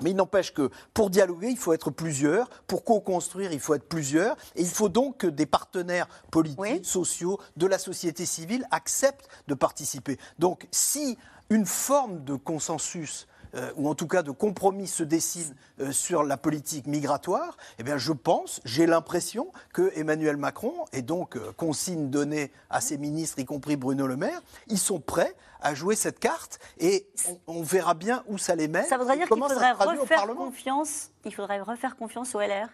[0.01, 2.49] Mais il n'empêche que pour dialoguer, il faut être plusieurs.
[2.67, 4.35] Pour co-construire, il faut être plusieurs.
[4.55, 9.53] Et il faut donc que des partenaires politiques, sociaux, de la société civile acceptent de
[9.53, 10.17] participer.
[10.39, 11.17] Donc si
[11.49, 16.23] une forme de consensus euh, ou en tout cas de compromis se dessine euh, sur
[16.23, 21.53] la politique migratoire, eh bien je pense, j'ai l'impression que Emmanuel Macron, et donc euh,
[21.55, 25.95] consigne donnée à ses ministres, y compris Bruno Le Maire, ils sont prêts à jouer
[25.95, 27.07] cette carte et
[27.47, 28.85] on, on verra bien où ça les mène.
[28.85, 31.09] Ça voudrait dire qu'il faudrait refaire confiance.
[31.25, 32.69] Il faudrait refaire confiance au LR.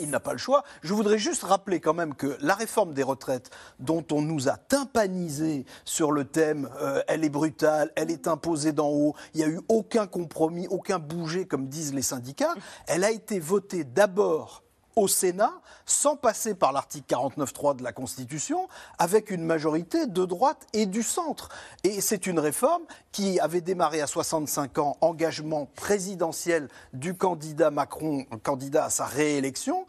[0.00, 0.64] Il n'a pas le choix.
[0.82, 4.56] Je voudrais juste rappeler quand même que la réforme des retraites, dont on nous a
[4.56, 9.44] tympanisé sur le thème, euh, elle est brutale, elle est imposée d'en haut, il n'y
[9.44, 12.54] a eu aucun compromis, aucun bouger, comme disent les syndicats,
[12.88, 14.64] elle a été votée d'abord
[14.98, 15.52] au Sénat,
[15.86, 21.04] sans passer par l'article 49.3 de la Constitution, avec une majorité de droite et du
[21.04, 21.50] centre.
[21.84, 22.82] Et c'est une réforme
[23.12, 29.86] qui avait démarré à 65 ans, engagement présidentiel du candidat Macron, candidat à sa réélection,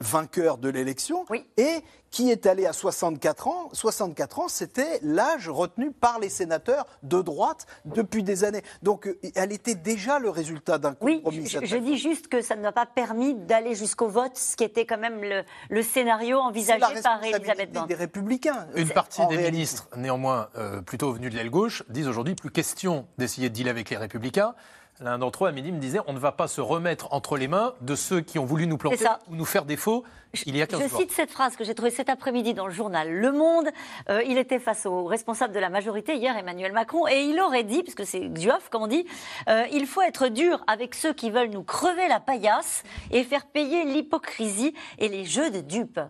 [0.00, 1.24] vainqueur de l'élection,
[1.56, 3.68] et qui est allé à 64 ans.
[3.72, 8.62] 64 ans, c'était l'âge retenu par les sénateurs de droite depuis des années.
[8.82, 11.46] Donc, euh, elle était déjà le résultat d'un compromis.
[11.46, 14.56] Je, cette je dis juste que ça ne m'a pas permis d'aller jusqu'au vote, ce
[14.56, 17.86] qui était quand même le, le scénario envisagé la par Elisabeth Borne.
[17.86, 18.66] des Républicains.
[18.76, 19.52] Une partie des réalité.
[19.52, 23.70] ministres, néanmoins euh, plutôt venus de l'aile gauche, disent aujourd'hui plus question d'essayer de dealer
[23.70, 24.54] avec les républicains.
[25.00, 27.48] L'un d'entre eux, à midi, me disait on ne va pas se remettre entre les
[27.48, 30.04] mains de ceux qui ont voulu nous planter ou nous faire défaut
[30.44, 31.00] il y a 15 Je jours.
[31.00, 33.68] cite cette phrase que j'ai trouvée cet après-midi dans le journal Le Monde.
[34.10, 37.64] Euh, il était face au responsable de la majorité hier, Emmanuel Macron, et il aurait
[37.64, 39.06] dit, puisque c'est Xuoff, comme on dit,
[39.48, 43.46] euh, il faut être dur avec ceux qui veulent nous crever la paillasse et faire
[43.46, 46.00] payer l'hypocrisie et les jeux de dupes.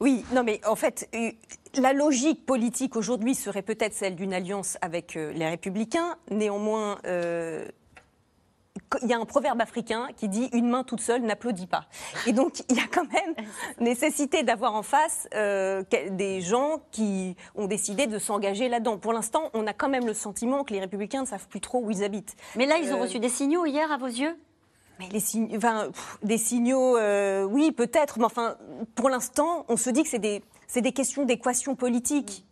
[0.00, 1.30] Oui, non mais en fait, euh,
[1.74, 6.16] la logique politique aujourd'hui serait peut-être celle d'une alliance avec les républicains.
[6.30, 7.66] Néanmoins, euh,
[9.02, 11.84] il y a un proverbe africain qui dit une main toute seule n'applaudit pas.
[12.26, 13.34] Et donc il y a quand même
[13.80, 18.98] nécessité d'avoir en face euh, des gens qui ont décidé de s'engager là-dedans.
[18.98, 21.80] Pour l'instant, on a quand même le sentiment que les républicains ne savent plus trop
[21.80, 22.36] où ils habitent.
[22.56, 24.36] Mais là, ils ont Euh, reçu des signaux hier à vos yeux?
[24.98, 28.56] Mais les signes, enfin, pff, des signaux, euh, oui, peut-être, mais enfin,
[28.96, 32.44] pour l'instant, on se dit que c'est des, c'est des questions d'équation politique.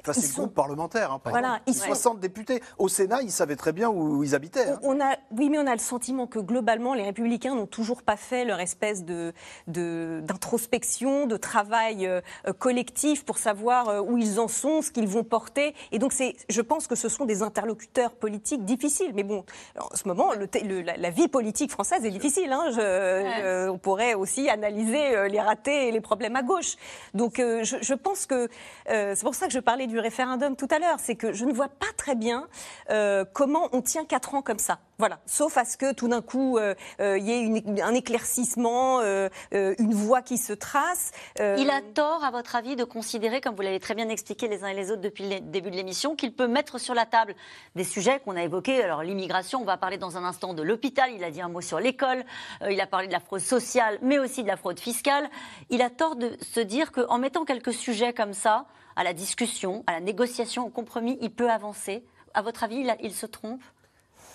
[0.00, 1.12] Enfin, c'est le sont- groupe parlementaire.
[1.12, 1.62] hein, par Voilà, exemple.
[1.66, 2.62] ils sont- 60 députés.
[2.78, 4.68] Au Sénat, ils savaient très bien où ils habitaient.
[4.68, 4.78] hein.
[4.82, 8.16] On a, oui, mais on a le sentiment que globalement, les républicains n'ont toujours pas
[8.16, 9.32] fait leur espèce de,
[9.66, 14.90] de- d'introspection, de travail euh, euh, collectif pour savoir euh, où ils en sont, ce
[14.92, 15.74] qu'ils vont porter.
[15.92, 19.12] Et donc, c'est, je pense que ce sont des interlocuteurs politiques difficiles.
[19.14, 19.44] Mais bon,
[19.78, 22.52] en ce moment, le, te- le- la, la vie politique française est difficile.
[22.52, 22.66] hein.
[22.70, 26.76] Je- je- on pourrait aussi analyser euh, les ratés et les problèmes à gauche.
[27.14, 28.48] Donc, euh, je, je pense que
[28.90, 30.98] euh, c'est pour ça que je parlais du référendum tout à l'heure.
[30.98, 32.46] C'est que je ne vois pas très bien
[32.90, 34.78] euh, comment on tient quatre ans comme ça.
[34.98, 35.20] Voilà.
[35.26, 39.28] Sauf à ce que tout d'un coup, euh, euh, il y ait un éclaircissement, euh,
[39.54, 41.12] euh, une voie qui se trace.
[41.38, 44.48] Euh, Il a tort, à votre avis, de considérer, comme vous l'avez très bien expliqué
[44.48, 47.06] les uns et les autres depuis le début de l'émission, qu'il peut mettre sur la
[47.06, 47.36] table
[47.76, 48.82] des sujets qu'on a évoqués.
[48.82, 51.12] Alors, l'immigration, on va parler dans un instant de l'hôpital.
[51.14, 52.24] Il a dit un mot sur l'école.
[52.62, 55.30] Euh, il a parlé de la fraude sociale, mais aussi de la fraude fiscale.
[55.70, 58.66] Il a tort de se dire qu'en mettant quelques sujets comme ça
[58.98, 62.04] à la discussion, à la négociation, au compromis, il peut avancer.
[62.34, 63.62] À votre avis, il, il se trompe?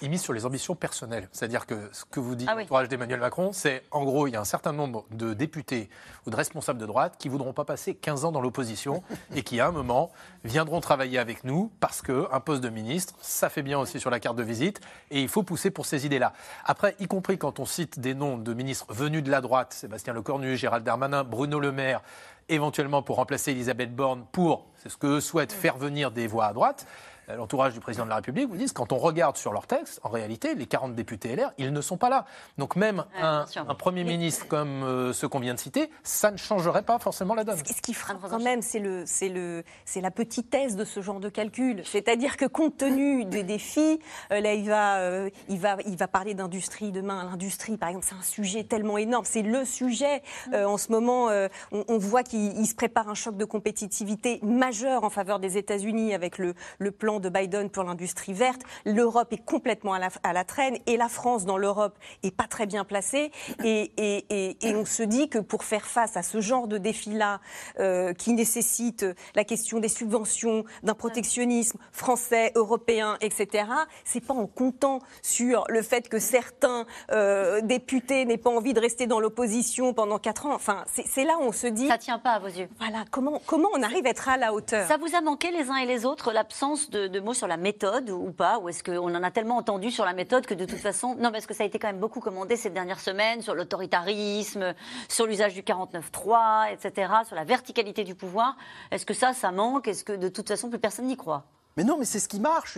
[0.04, 1.30] Il mise sur les ambitions personnelles.
[1.32, 2.64] C'est-à-dire que ce que vous dit Ah oui.
[2.64, 5.90] l'entourage d'Emmanuel Macron, c'est en gros, il y a un certain nombre de députés
[6.28, 9.02] ou de responsables de droite qui voudront pas passer 15 ans dans l'opposition
[9.36, 10.12] et qui, à un moment,
[10.44, 14.20] viendront travailler avec nous parce qu'un poste de ministre, ça fait bien aussi sur la
[14.20, 16.34] carte de visite et il faut pousser pour ces idées-là.
[16.66, 20.12] Après, y compris quand on cite des noms de ministres venus de la droite, Sébastien
[20.12, 22.02] Lecornu, Gérald Darmanin, Bruno Le Maire,
[22.50, 26.48] éventuellement pour remplacer Elisabeth Borne pour, c'est ce que eux souhaitent, faire venir des voix
[26.48, 26.86] à droite.
[27.28, 30.10] L'entourage du président de la République vous disent quand on regarde sur leur texte, en
[30.10, 32.26] réalité, les 40 députés LR, ils ne sont pas là.
[32.58, 36.38] Donc même un, un Premier ministre comme euh, ceux qu'on vient de citer, ça ne
[36.38, 37.58] changerait pas forcément la donne.
[37.58, 41.20] Ce qui frappe quand même, c'est le, c'est le, c'est la petitesse de ce genre
[41.20, 41.82] de calcul.
[41.86, 44.00] C'est-à-dire que compte tenu des défis,
[44.32, 47.24] euh, là il va, euh, il va, il va parler d'industrie demain.
[47.24, 49.26] L'industrie, par exemple, c'est un sujet tellement énorme.
[49.26, 50.22] C'est le sujet
[50.54, 51.30] Euh, en ce moment.
[51.30, 55.40] euh, on, on voit qu'il il se prépare un choc de compétitivité majeur en faveur
[55.40, 58.62] des États-Unis avec le, le plan de Biden pour l'industrie verte.
[58.86, 62.48] L'Europe est complètement à la, à la traîne et la France dans l'Europe est pas
[62.48, 63.32] très bien placée.
[63.64, 66.78] Et, et, et, et on se dit que pour faire face à ce genre de
[66.78, 67.40] défi-là,
[67.80, 73.66] euh, qui nécessite la question des subventions, d'un protectionnisme français, européen, etc.,
[74.04, 78.80] c'est pas en comptant sur le fait que certains euh, députés n'aient pas envie de
[78.80, 80.54] rester dans l'opposition pendant quatre ans.
[80.54, 81.88] Enfin, c'est c'est là où on se dit.
[81.88, 82.68] Ça tient pas à vos yeux.
[82.80, 84.88] Voilà, comment, comment on arrive à être à la hauteur?
[84.88, 87.58] Ça vous a manqué les uns et les autres l'absence de de, mots sur la
[87.58, 90.66] méthode ou pas Ou est-ce qu'on en a tellement entendu sur la méthode que de
[90.66, 91.16] toute façon.
[91.16, 94.74] Non, parce que ça a été quand même beaucoup commandé ces dernières semaines sur l'autoritarisme,
[95.08, 98.56] sur l'usage du 49.3, etc., sur la verticalité du pouvoir?
[98.92, 99.88] Est-ce que ça, ça manque?
[99.88, 101.46] Est-ce que de toute façon, plus personne n'y croit?
[101.78, 102.78] Mais non, mais c'est ce qui marche.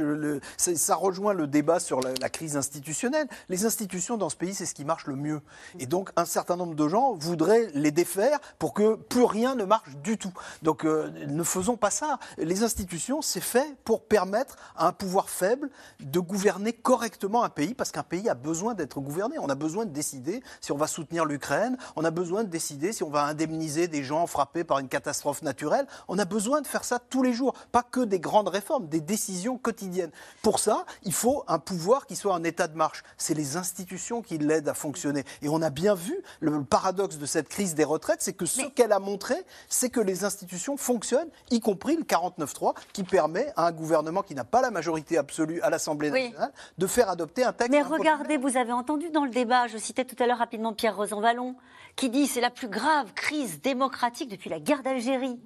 [0.57, 3.27] Ça rejoint le débat sur la, la crise institutionnelle.
[3.49, 5.41] Les institutions dans ce pays, c'est ce qui marche le mieux.
[5.79, 9.63] Et donc, un certain nombre de gens voudraient les défaire pour que plus rien ne
[9.63, 10.33] marche du tout.
[10.61, 12.19] Donc, euh, ne faisons pas ça.
[12.37, 17.73] Les institutions, c'est fait pour permettre à un pouvoir faible de gouverner correctement un pays,
[17.73, 19.37] parce qu'un pays a besoin d'être gouverné.
[19.39, 21.77] On a besoin de décider si on va soutenir l'Ukraine.
[21.95, 25.41] On a besoin de décider si on va indemniser des gens frappés par une catastrophe
[25.41, 25.87] naturelle.
[26.07, 29.01] On a besoin de faire ça tous les jours, pas que des grandes réformes, des
[29.01, 30.11] décisions quotidiennes.
[30.41, 33.03] Pour ça, il faut un pouvoir qui soit en état de marche.
[33.17, 35.23] C'est les institutions qui l'aident à fonctionner.
[35.41, 38.63] Et on a bien vu le paradoxe de cette crise des retraites, c'est que ce
[38.67, 39.35] qu'elle a montré,
[39.69, 44.35] c'est que les institutions fonctionnent, y compris le 49.3, qui permet à un gouvernement qui
[44.35, 46.23] n'a pas la majorité absolue à l'Assemblée Oui.
[46.25, 47.71] nationale de faire adopter un texte.
[47.71, 50.95] Mais regardez, vous avez entendu dans le débat, je citais tout à l'heure rapidement Pierre
[50.95, 51.55] Rosanvallon,
[51.95, 55.39] qui dit c'est la plus grave crise démocratique depuis la guerre d'Algérie.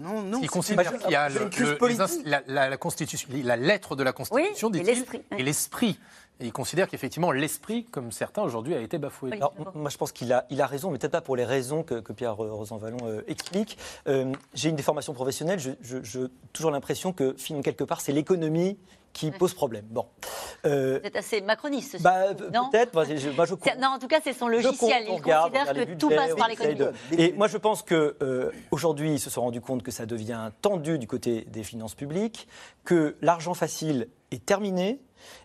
[0.00, 0.40] Non, non.
[0.42, 4.12] Il considère qu'il y a le- le- la, la- la constitution, la lettre de la
[4.12, 5.98] Constitution, Oui, et dit-il, l'esprit, et l'esprit.
[6.40, 9.30] Et il considère qu'effectivement l'esprit, comme certains aujourd'hui, a été bafoué.
[9.34, 11.84] Alors, moi, je pense qu'il a, il a raison, mais peut-être pas pour les raisons
[11.84, 13.78] que, que Pierre euh, Rosanvallon euh, explique.
[14.08, 18.76] Euh, J'ai une déformation professionnelle, je- toujours l'impression que, finalement, quelque part, c'est l'économie
[19.14, 19.86] qui pose problème.
[19.88, 20.06] Bon.
[20.66, 22.02] Euh, êtes assez macroniste, ceci.
[22.04, 22.90] bah, peut-être,
[23.62, 25.06] C'est- Non, en tout cas, c'est son logiciel.
[25.06, 26.74] compte, Il regarde, considère regarde que tout budgets, passe par l'économie.
[26.76, 30.04] de- Et moi, je pense que euh, aujourd'hui, ils se sont rendus compte que ça
[30.04, 32.48] devient tendu du côté des finances publiques,
[32.84, 35.00] que l'argent facile est terminé.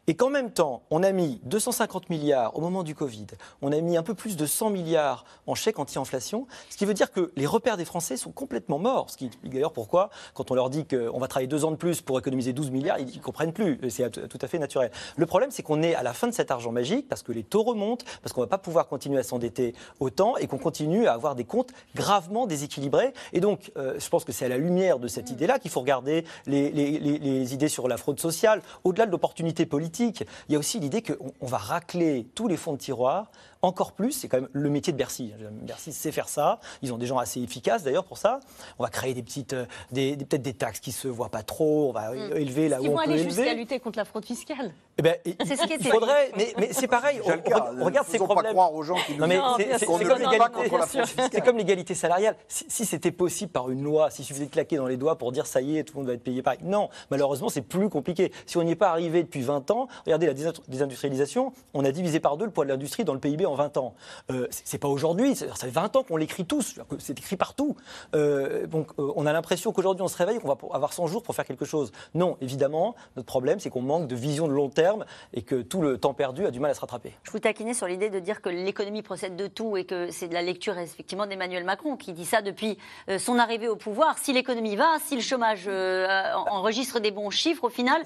[0.09, 3.27] Et qu'en même temps, on a mis 250 milliards au moment du Covid,
[3.61, 6.95] on a mis un peu plus de 100 milliards en chèque anti-inflation, ce qui veut
[6.95, 9.11] dire que les repères des Français sont complètement morts.
[9.11, 11.75] Ce qui explique d'ailleurs pourquoi, quand on leur dit qu'on va travailler deux ans de
[11.75, 13.79] plus pour économiser 12 milliards, ils ne comprennent plus.
[13.91, 14.89] C'est tout à fait naturel.
[15.15, 17.43] Le problème, c'est qu'on est à la fin de cet argent magique parce que les
[17.43, 21.05] taux remontent, parce qu'on ne va pas pouvoir continuer à s'endetter autant et qu'on continue
[21.05, 23.13] à avoir des comptes gravement déséquilibrés.
[23.31, 25.81] Et donc, euh, je pense que c'est à la lumière de cette idée-là qu'il faut
[25.81, 28.63] regarder les, les- les- les idées sur la fraude sociale.
[28.83, 32.57] Au-delà de l'opportunité politique, il y a aussi l'idée qu'on on va racler tous les
[32.57, 34.11] fonds de tiroir encore plus.
[34.13, 35.33] C'est quand même le métier de Bercy.
[35.63, 36.59] Bercy sait faire ça.
[36.81, 38.39] Ils ont des gens assez efficaces d'ailleurs pour ça.
[38.77, 41.43] On va créer des petites, euh, des, des- peut-être des taxes qui se voient pas
[41.43, 41.89] trop.
[41.89, 42.37] On va Mm.
[42.37, 45.15] élever là où on vont peut aller jusqu'à lutter contre la fraude fiscale Eh ben,
[45.45, 47.17] C'est ce qui il était- faudrait, mais, mais c'est pareil.
[47.17, 47.71] Le on- cas.
[47.81, 50.03] regarde- ces pas croire aux gens qui nous Non, mais disent c'est- ne comme pas
[50.17, 51.29] l'égalité- contre la fraude fiscale.
[51.31, 52.35] C'est comme l'égalité salariale.
[52.47, 55.31] Si, si c'était possible par une loi, s'il suffisait de claquer dans les doigts pour
[55.31, 56.59] dire ça y est, tout le monde va être payé pareil.
[56.63, 58.31] Non, malheureusement, c'est plus compliqué.
[58.45, 61.91] Si on n'y est pas arrivé depuis 20 ans, regardez la désin- désindustrialisation, on a
[61.91, 63.93] divisé par deux le poids de l'industrie dans le PIB en 20 ans.
[64.31, 67.75] Euh, c'est pas aujourd'hui, ça fait 20 ans qu'on l'écrit tous, c'est écrit partout.
[68.15, 71.23] Euh, donc euh, on a l'impression qu'aujourd'hui on se réveille qu'on va avoir 100 jours
[71.23, 71.91] pour faire quelque chose.
[72.13, 75.81] Non, évidemment, notre problème c'est qu'on manque de vision de long terme et que tout
[75.81, 77.13] le temps perdu a du mal à se rattraper.
[77.23, 80.27] Je vous taquinais sur l'idée de dire que l'économie procède de tout et que c'est
[80.27, 82.77] de la lecture effectivement d'Emmanuel Macron qui dit ça depuis
[83.09, 84.17] euh, son arrivée au pouvoir.
[84.17, 88.01] Si l'économie va, si le chômage en- enregistre des bons chiffres, au final,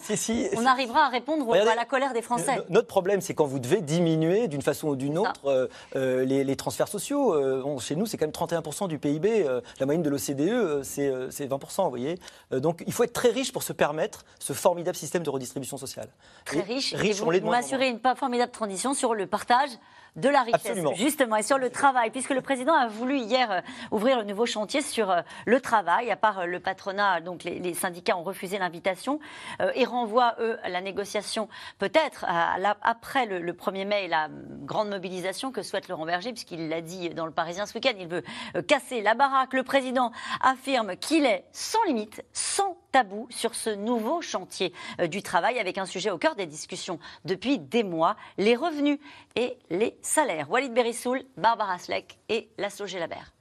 [0.58, 2.56] on arrivera à répondre Regardez, à la colère des Français.
[2.58, 6.26] No- Notre problème, c'est quand vous devez diminuer d'une façon ou d'une autre euh, euh,
[6.26, 7.34] les, les transferts sociaux.
[7.34, 9.46] Euh, bon, chez nous, c'est quand même 31% du PIB.
[9.80, 12.20] la moyenne de l'OCDE, c'est euh, c'est 20%, vous voyez.
[12.52, 16.10] Donc, il faut être très riche pour se permettre ce formidable système de redistribution sociale.
[16.46, 16.94] Très riche.
[16.94, 19.70] riche, et vous m'assurez une formidable transition sur le partage
[20.16, 20.94] de la richesse, Absolument.
[20.94, 24.46] justement, et sur le travail, puisque le président a voulu hier euh, ouvrir le nouveau
[24.46, 26.12] chantier sur euh, le travail.
[26.12, 29.20] À part euh, le patronat, donc les, les syndicats ont refusé l'invitation
[29.62, 31.50] euh, et renvoient eux la négociation
[31.80, 34.30] peut-être à après le, le 1er mai et la
[34.66, 37.94] grande mobilisation que souhaite Laurent Berger, puisqu'il l'a dit dans le Parisien ce week-end.
[38.00, 38.24] Il veut
[38.68, 39.54] casser la baraque.
[39.54, 45.22] Le président affirme qu'il est sans limite, sans tabou sur ce nouveau chantier euh, du
[45.22, 49.00] travail avec un sujet au cœur des discussions depuis des mois, les revenus
[49.36, 50.50] et les salaires.
[50.50, 53.34] Walid Berissoul, Barbara Sleck et Lasso Gélabert.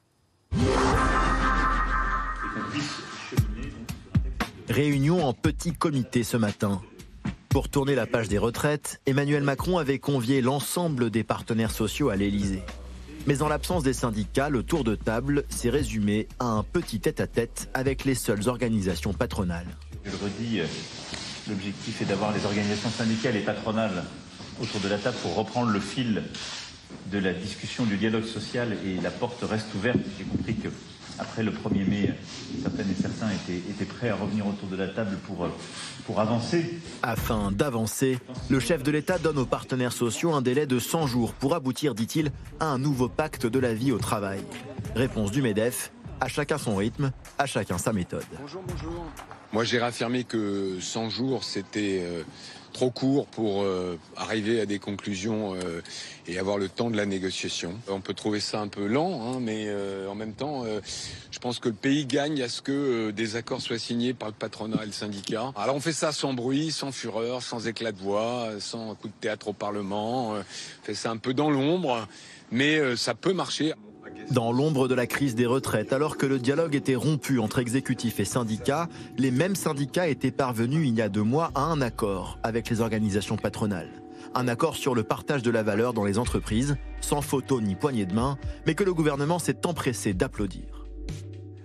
[4.68, 6.80] Réunion en petit comité ce matin.
[7.50, 12.16] Pour tourner la page des retraites, Emmanuel Macron avait convié l'ensemble des partenaires sociaux à
[12.16, 12.62] l'Élysée.
[13.26, 17.70] Mais en l'absence des syndicats, le tour de table s'est résumé à un petit tête-à-tête
[17.72, 19.68] avec les seules organisations patronales.
[20.04, 20.66] Je le redis, euh,
[21.48, 24.02] l'objectif est d'avoir les organisations syndicales et patronales
[24.60, 26.24] autour de la table pour reprendre le fil
[27.12, 29.98] de la discussion du dialogue social et la porte reste ouverte.
[30.18, 30.68] J'ai compris que
[31.18, 32.14] après le 1er mai,
[32.62, 35.48] certaines et certains étaient, étaient prêts à revenir autour de la table pour,
[36.06, 36.78] pour avancer.
[37.02, 41.32] Afin d'avancer, le chef de l'État donne aux partenaires sociaux un délai de 100 jours
[41.34, 44.40] pour aboutir, dit-il, à un nouveau pacte de la vie au travail.
[44.94, 48.24] Réponse du MEDEF, À chacun son rythme, à chacun sa méthode.
[48.40, 49.04] Bonjour, bonjour.
[49.52, 52.22] Moi, j'ai réaffirmé que 100 jours, c'était euh,
[52.72, 55.80] trop court pour euh, arriver à des conclusions euh,
[56.26, 57.74] et avoir le temps de la négociation.
[57.88, 60.80] On peut trouver ça un peu lent, hein, mais euh, en même temps, euh,
[61.30, 64.28] je pense que le pays gagne à ce que euh, des accords soient signés par
[64.28, 65.52] le patronat et le syndicat.
[65.56, 69.14] Alors on fait ça sans bruit, sans fureur, sans éclat de voix, sans coup de
[69.20, 70.34] théâtre au Parlement.
[70.34, 70.42] euh,
[70.82, 72.08] on fait ça un peu dans l'ombre,
[72.50, 73.74] mais ça peut marcher.
[74.30, 78.20] Dans l'ombre de la crise des retraites, alors que le dialogue était rompu entre exécutifs
[78.20, 82.38] et syndicats, les mêmes syndicats étaient parvenus il y a deux mois à un accord
[82.42, 83.90] avec les organisations patronales.
[84.34, 88.06] Un accord sur le partage de la valeur dans les entreprises, sans photo ni poignée
[88.06, 90.86] de main, mais que le gouvernement s'est empressé d'applaudir.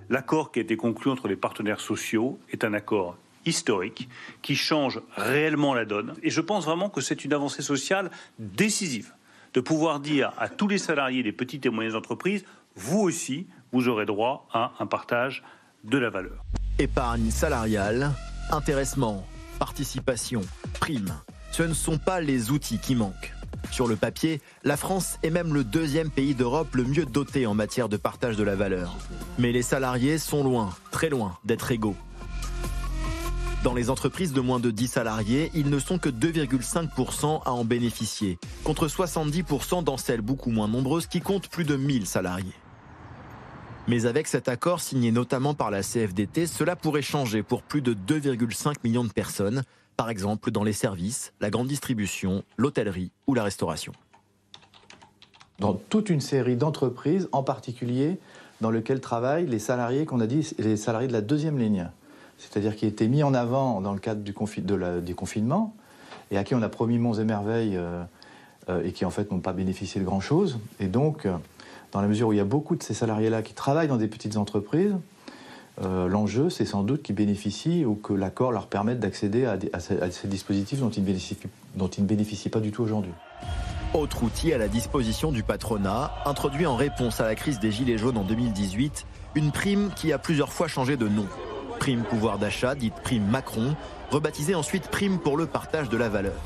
[0.10, 4.10] L'accord qui a été conclu entre les partenaires sociaux est un accord historique
[4.42, 6.16] qui change réellement la donne.
[6.24, 9.14] Et je pense vraiment que c'est une avancée sociale décisive
[9.58, 12.46] de pouvoir dire à tous les salariés des petites et moyennes entreprises,
[12.76, 15.44] vous aussi, vous aurez droit à un partage
[15.84, 16.46] de la valeur.
[16.78, 18.12] Épargne salariale,
[18.52, 19.26] intéressement,
[19.58, 20.42] participation,
[20.80, 21.12] prime.
[21.50, 23.34] Ce ne sont pas les outils qui manquent.
[23.72, 27.56] Sur le papier, la France est même le deuxième pays d'Europe le mieux doté en
[27.56, 28.96] matière de partage de la valeur.
[29.40, 31.96] Mais les salariés sont loin, très loin, d'être égaux.
[33.68, 37.66] Dans les entreprises de moins de 10 salariés, ils ne sont que 2,5% à en
[37.66, 42.56] bénéficier, contre 70% dans celles beaucoup moins nombreuses qui comptent plus de 1000 salariés.
[43.90, 47.94] Mais avec cet accord signé notamment par la CFDT, cela pourrait changer pour plus de
[47.94, 49.64] 2,5 millions de personnes,
[49.98, 53.92] par exemple dans les services, la grande distribution, l'hôtellerie ou la restauration.
[55.60, 58.18] Dans toute une série d'entreprises, en particulier
[58.62, 61.92] dans lesquelles travaillent les salariés qu'on a dit les salariés de la deuxième ligne,
[62.38, 64.64] c'est-à-dire qui étaient mis en avant dans le cadre du, confi-
[66.32, 68.04] et à qui on a promis monts et merveilles euh,
[68.70, 70.60] euh, et qui en fait n'ont pas bénéficié de grand-chose.
[70.80, 71.36] Et donc, euh,
[71.92, 74.08] dans la mesure où il y a beaucoup de ces salariés-là qui travaillent dans des
[74.08, 74.96] petites entreprises,
[75.80, 80.80] l'enjeu, c'est sans doute qu'ils bénéficient ou que l'accord leur permette d'accéder à, ces, dispositifs
[80.80, 81.06] dont ils,
[81.76, 83.12] dont ils ne bénéficient pas du tout aujourd'hui.
[83.94, 88.00] Autre outil à la disposition du patronat, introduit en réponse à la crise des Gilets
[88.00, 91.28] jaunes en 2018, une prime qui a plusieurs fois changé de nom.
[91.80, 93.76] Prime pouvoir d'achat, dite prime Macron,
[94.10, 96.42] rebaptisée ensuite prime pour le partage de la valeur.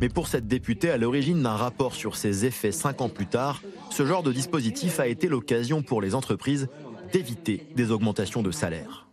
[0.00, 3.62] Mais pour cette députée à l'origine d'un rapport sur ses effets cinq ans plus tard,
[3.90, 6.68] ce genre de dispositif a été l'occasion pour les entreprises
[7.12, 9.06] d'éviter des augmentations de salaire.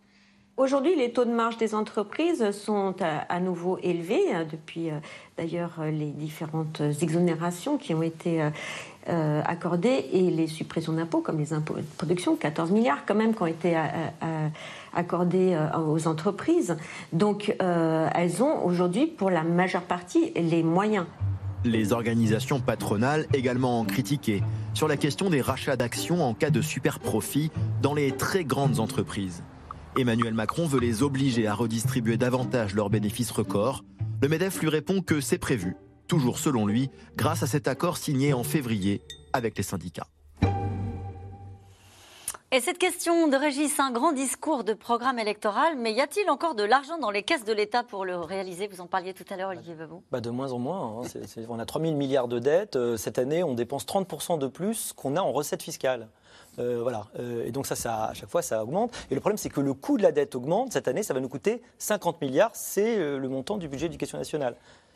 [0.56, 5.00] Aujourd'hui, les taux de marge des entreprises sont à, nouveau élevés euh, depuis euh,
[5.36, 8.48] d'ailleurs euh, les différentes exonérations qui ont été
[9.08, 13.34] euh, accordées et les suppressions d'impôts comme les impôts de production, 14 milliards quand même
[13.34, 13.80] qui ont été euh,
[14.22, 14.48] euh,
[14.94, 16.76] accordés euh, aux entreprises.
[17.12, 21.06] Donc elles ont aujourd'hui pour la majeure partie les moyens.
[21.64, 24.42] Les organisations patronales également critiquées
[24.74, 27.50] sur la question des rachats d'actions en cas de super profit
[27.80, 29.42] dans les très grandes entreprises.
[29.96, 33.84] Emmanuel Macron veut les obliger à redistribuer davantage leurs bénéfices records.
[34.20, 35.76] Le MEDEF lui répond que c'est prévu,
[36.08, 39.02] toujours selon lui, grâce à cet accord signé en février
[39.32, 40.06] avec les syndicats.
[42.52, 46.54] Et cette question de Régis, un grand discours de programme électoral, mais y a-t-il encore
[46.54, 48.68] de l'argent dans les caisses de l'État pour le réaliser?
[48.68, 50.04] Vous en parliez tout à l'heure, Olivier Babou.
[50.12, 51.00] Bah, de moins en moins.
[51.02, 51.08] hein.
[51.08, 52.76] C'est- c'est- on a 3 000 milliards de dettes.
[52.76, 56.06] Euh, cette année, on dépense 30% de plus qu'on a en recettes fiscales.
[56.60, 57.08] Euh, voilà.
[57.18, 58.92] Euh, et donc ça, ça, à chaque fois, ça augmente.
[59.10, 60.72] Et le problème, c'est que le coût de la dette augmente.
[60.72, 62.52] Cette année, ça va nous coûter 50 milliards.
[62.54, 64.54] C'est le montant du budget d'éducation nationale.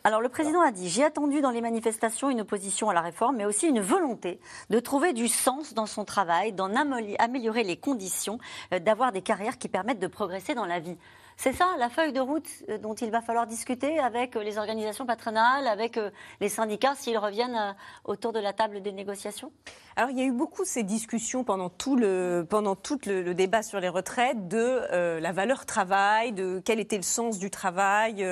[0.08, 3.36] Alors le président a dit, j'ai attendu dans les manifestations une opposition à la réforme,
[3.36, 4.40] mais aussi une volonté
[4.70, 8.38] de trouver du sens dans son travail, d'en améliorer les conditions,
[8.72, 10.96] euh, d'avoir des carrières qui permettent de progresser dans la vie.
[11.40, 14.58] C'est ça la feuille de route euh, dont il va falloir discuter avec euh, les
[14.58, 16.10] organisations patronales, avec euh,
[16.40, 19.52] les syndicats s'ils reviennent autour de la table des négociations
[19.94, 23.62] Alors, il y a eu beaucoup ces discussions pendant tout le, pendant tout le, débat
[23.62, 28.26] sur les retraites de la valeur travail, de quel était le sens du travail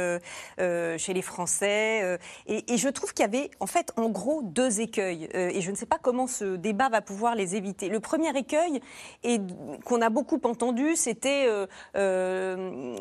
[0.59, 2.19] chez les Français.
[2.47, 5.29] et, je trouve qu'il y avait, en fait, en gros, deux écueils.
[5.33, 7.89] Et je ne sais pas comment ce débat va pouvoir les éviter.
[7.89, 8.81] Le premier écueil,
[9.23, 9.39] et
[9.85, 11.49] qu'on a beaucoup entendu, c'était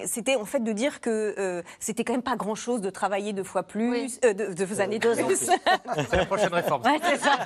[0.05, 3.43] c'était en fait de dire que euh, c'était quand même pas grand-chose de travailler deux
[3.43, 5.49] fois plus, euh, deux, deux années de plus.
[6.09, 6.83] C'est la prochaine réforme.
[6.83, 7.37] Ouais, c'est ça.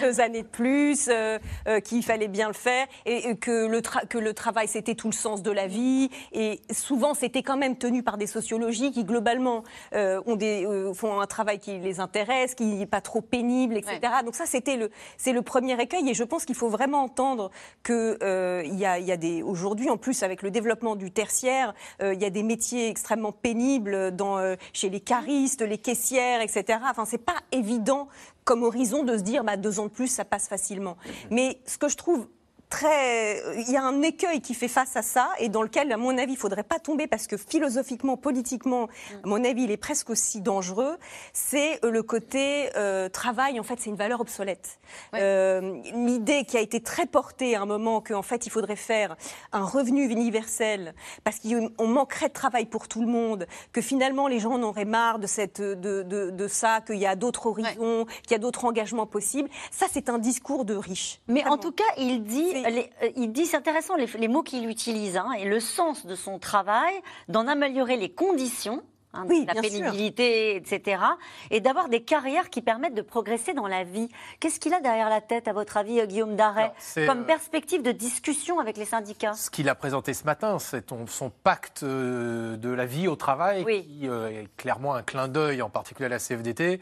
[0.00, 1.38] Deux années de plus, euh,
[1.68, 4.94] euh, qu'il fallait bien le faire, et, et que, le tra- que le travail, c'était
[4.94, 6.10] tout le sens de la vie.
[6.32, 9.62] Et souvent, c'était quand même tenu par des sociologies qui, globalement,
[9.94, 13.76] euh, ont des, euh, font un travail qui les intéresse, qui n'est pas trop pénible,
[13.76, 14.00] etc.
[14.24, 16.08] Donc ça, c'était le, c'est le premier écueil.
[16.08, 17.50] Et je pense qu'il faut vraiment entendre
[17.82, 20.96] que euh, il y a, il y a des, aujourd'hui, en plus, avec le développement
[20.96, 25.62] du tertiaire, euh, il y a des métiers extrêmement pénibles dans, euh, chez les caristes,
[25.62, 26.78] les caissières, etc.
[26.90, 28.08] Enfin, c'est pas évident
[28.44, 30.96] comme horizon de se dire bah, deux ans de plus, ça passe facilement.
[31.30, 32.26] Mais ce que je trouve
[32.72, 33.42] très.
[33.60, 36.16] Il y a un écueil qui fait face à ça et dans lequel, à mon
[36.16, 38.88] avis, il ne faudrait pas tomber parce que philosophiquement, politiquement,
[39.22, 40.96] à mon avis, il est presque aussi dangereux.
[41.34, 44.80] C'est le côté euh, travail, en fait, c'est une valeur obsolète.
[45.14, 49.16] Euh, L'idée qui a été très portée à un moment qu'en fait, il faudrait faire
[49.52, 50.94] un revenu universel
[51.24, 54.86] parce qu'on manquerait de travail pour tout le monde, que finalement, les gens en auraient
[54.86, 58.38] marre de, cette, de, de, de ça, qu'il y a d'autres horizons, qu'il y a
[58.38, 59.50] d'autres engagements possibles.
[59.70, 61.20] Ça, c'est un discours de riche.
[61.28, 64.42] Mais en tout cas, il dit, les- euh, il dit, c'est intéressant les, les mots
[64.42, 66.94] qu'il utilise hein, et le sens de son travail,
[67.28, 68.82] d'en améliorer les conditions.
[69.14, 69.60] hein, Oui, la sûr.
[69.62, 71.02] pénibilité, etc.
[71.50, 74.08] Et d'avoir des carrières qui permettent de progresser dans la vie.
[74.40, 76.72] Qu'est-ce qu'il a derrière la tête, à votre avis, euh, Guillaume Darret,
[77.06, 80.88] comme euh, perspective de discussion avec les syndicats Ce qu'il a présenté ce matin, c'est
[81.08, 83.84] son pacte de la vie au travail, Oui.
[83.84, 86.80] qui euh, est clairement un clin d'œil, en particulier à la CFDT,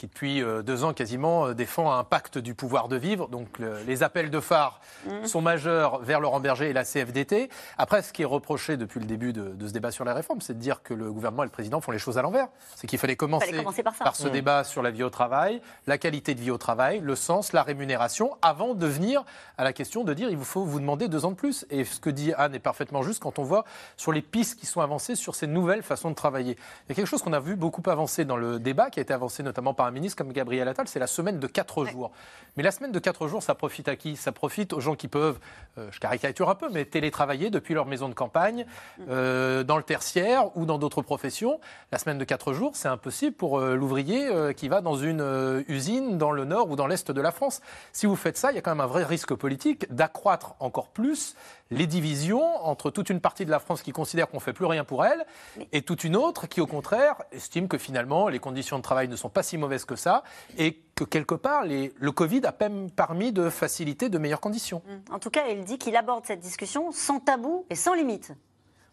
[0.00, 3.28] qui depuis euh, deux ans quasiment euh, défend un pacte du pouvoir de vivre.
[3.28, 5.26] Donc le- les appels de phare Mhm.
[5.26, 7.50] sont majeurs vers Laurent Berger et la CFDT.
[7.76, 10.40] Après, ce qui est reproché depuis le début de, de ce débat sur les réformes,
[10.40, 12.48] c'est de dire que le gouvernement et le président font les choses à l'envers.
[12.76, 14.32] C'est qu'il fallait commencer, Fallait commencer par ce Mhm.
[14.32, 17.62] débat sur la vie au travail, la qualité de vie au travail, le sens, la
[17.62, 19.22] rémunération, avant de venir
[19.58, 21.66] à la question de dire il vous faut vous demander deux ans de plus.
[21.68, 23.64] Et ce que dit Anne est parfaitement juste quand on voit
[23.98, 26.56] sur les pistes qui sont avancées sur ces nouvelles façons de travailler.
[26.86, 29.02] Il y a quelque chose qu'on a vu beaucoup avancer dans le débat, qui a
[29.02, 32.12] été avancé notamment par un ministre comme Gabriel Attal, c'est la semaine de quatre jours.
[32.56, 34.16] Mais la semaine de quatre jours, ça profite à qui?
[34.16, 35.38] Ça profite aux gens qui peuvent,
[35.78, 38.66] euh, je caricature un peu, mais télétravailler depuis leur maison de campagne,
[39.08, 41.60] euh, dans le tertiaire ou dans d'autres professions.
[41.92, 46.18] La semaine de quatre jours, c'est impossible pour euh, l'ouvrier qui va dans une usine
[46.18, 47.60] dans le nord ou dans l'est de la France.
[47.92, 50.88] Si vous faites ça, il y a quand même un vrai risque politique d'accroître encore
[50.88, 51.34] plus
[51.70, 54.64] les divisions entre toute une partie de la France qui considère qu'on ne fait plus
[54.66, 55.24] rien pour elle
[55.72, 59.16] et toute une autre qui, au contraire, estime que finalement les conditions de travail ne
[59.16, 60.22] sont pas si mauvaises que ça
[60.58, 64.82] et que quelque part les- le Covid a même permis de faciliter de meilleures conditions.
[65.12, 68.32] En tout cas, il dit qu'il aborde cette discussion sans tabou et sans limite.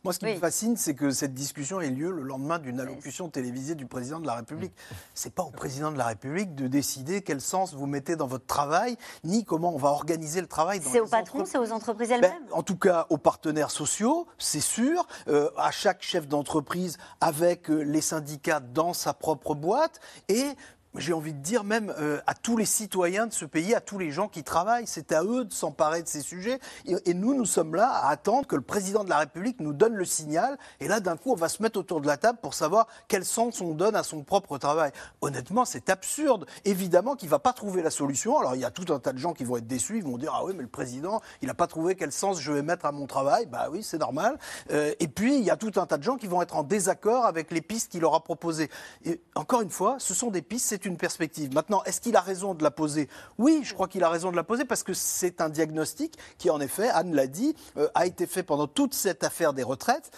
[0.08, 3.28] Moi, ce qui me fascine, c'est que cette discussion ait lieu le lendemain d'une allocution
[3.28, 4.72] télévisée du président de la République.
[5.14, 8.46] C'est pas au président de la République de décider quel sens vous mettez dans votre
[8.46, 8.96] travail,
[9.26, 10.80] ni comment on va organiser le travail.
[10.80, 12.48] dans C'est aux patrons, c'est aux entreprises Ben, elles-mêmes.
[12.54, 17.82] en tout cas, aux partenaires sociaux, c'est sûr, euh, à chaque chef d'entreprise avec euh,
[17.82, 20.00] les syndicats dans sa propre boîte
[20.30, 20.46] et
[20.98, 23.98] j'ai envie de dire même euh, à tous les citoyens de ce pays, à tous
[23.98, 24.88] les gens qui travaillent.
[24.88, 26.60] C'est à eux de s'emparer de ces sujets.
[26.86, 29.94] Et, nous, nous sommes là à attendre que le président de la République nous donne
[29.94, 30.58] le signal.
[30.80, 33.26] Et là, d'un coup, on va se mettre autour de la table pour savoir quel
[33.26, 34.92] sens on donne à son propre travail.
[35.22, 36.46] Honnêtement, c'est absurde.
[36.66, 38.38] Évidemment qu'il ne va pas trouver la solution.
[38.38, 39.98] Alors, il y a tout un tas de gens qui vont être déçus.
[39.98, 42.52] Ils vont dire Ah oui, mais le président, il n'a pas trouvé quel sens je
[42.52, 43.46] vais mettre à mon travail.
[43.46, 44.38] Bah oui, c'est normal.
[44.72, 46.64] Euh, et puis, il y a tout un tas de gens qui vont être en
[46.64, 48.70] désaccord avec les pistes qu'il aura proposées.
[49.36, 51.54] Encore une fois, ce sont des pistes, c'est une perspective.
[51.54, 53.10] Maintenant, est-ce qu'il a raison de la poser?
[53.38, 56.50] Oui, je crois qu'il a raison de la poser parce que c'est un diagnostic qui,
[56.50, 60.12] en effet, Anne l'a dit, euh, a été fait pendant toute cette affaire des retraites.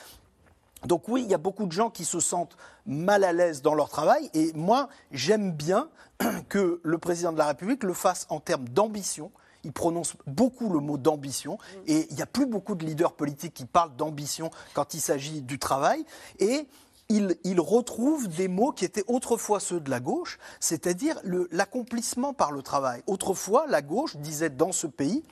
[0.85, 2.55] Donc oui, il y a beaucoup de gens qui se sentent
[2.85, 5.89] mal à l'aise dans leur travail et moi, j'aime bien
[6.49, 9.31] que le président de la République le fasse en termes d'ambition.
[9.65, 13.53] Il prononce beaucoup le mot d'ambition et il n'y a plus beaucoup de leaders politiques
[13.53, 16.05] qui parlent d'ambition quand il s'agit du travail.
[16.39, 16.65] Et
[17.09, 21.19] il, retrouve des mots qui étaient autrefois ceux de la gauche, c'est-à-dire
[21.51, 23.01] l'accomplissement par le travail.
[23.07, 25.23] Autrefois, la gauche disait dans ce pays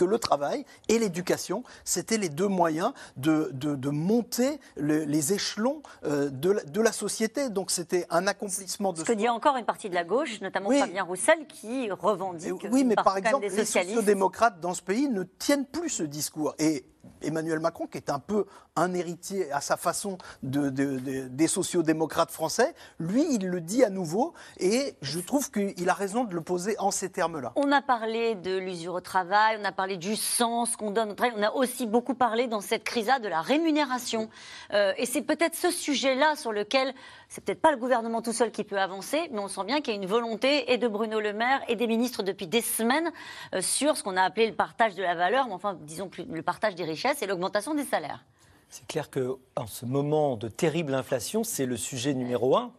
[0.00, 5.34] que le travail et l'éducation, c'était les deux moyens de, de- de monter le- les
[5.34, 7.50] échelons euh, de, la, de la société.
[7.50, 10.70] Donc c'était un accomplissement de Ce que dit encore une partie de la gauche, notamment
[10.70, 10.78] Oui.
[10.80, 15.08] Fabien Roussel, qui revendique oui, une mais par exemple, des les sociodémocrates dans ce pays
[15.10, 16.54] ne tiennent plus ce discours.
[16.58, 16.86] Et
[17.22, 18.46] Emmanuel Macron, qui est un peu
[18.76, 23.84] un héritier à sa façon de, de- de- des sociodémocrates français, lui, il le dit
[23.84, 24.32] à nouveau.
[24.58, 27.52] Et je trouve qu'il a raison de le poser en ces termes-là.
[27.56, 31.14] On a parlé de l'usure au travail, on a parlé du sens qu'on donne au
[31.14, 34.28] travail, on a aussi beaucoup parlé dans cette crise de la rémunération.
[34.72, 36.94] Euh, et c'est peut-être ce sujet-là sur lequel
[37.28, 39.94] c'est peut-être pas le gouvernement tout seul qui peut avancer, mais on sent bien qu'il
[39.94, 43.10] y a une volonté et de Bruno Le Maire et des ministres depuis des semaines
[43.54, 46.24] euh, sur ce qu'on a appelé le partage de la valeur, mais enfin disons plus
[46.24, 48.24] le partage des richesses et l'augmentation des salaires.
[48.68, 49.36] C'est clair que
[49.66, 52.70] ce moment de terrible inflation, c'est le sujet numéro un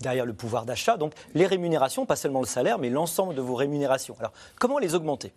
[0.00, 0.96] derrière le pouvoir d'achat.
[0.96, 4.16] Donc les rémunérations, pas seulement le salaire, mais l'ensemble de vos rémunérations.
[4.18, 5.32] Alors comment les augmenter?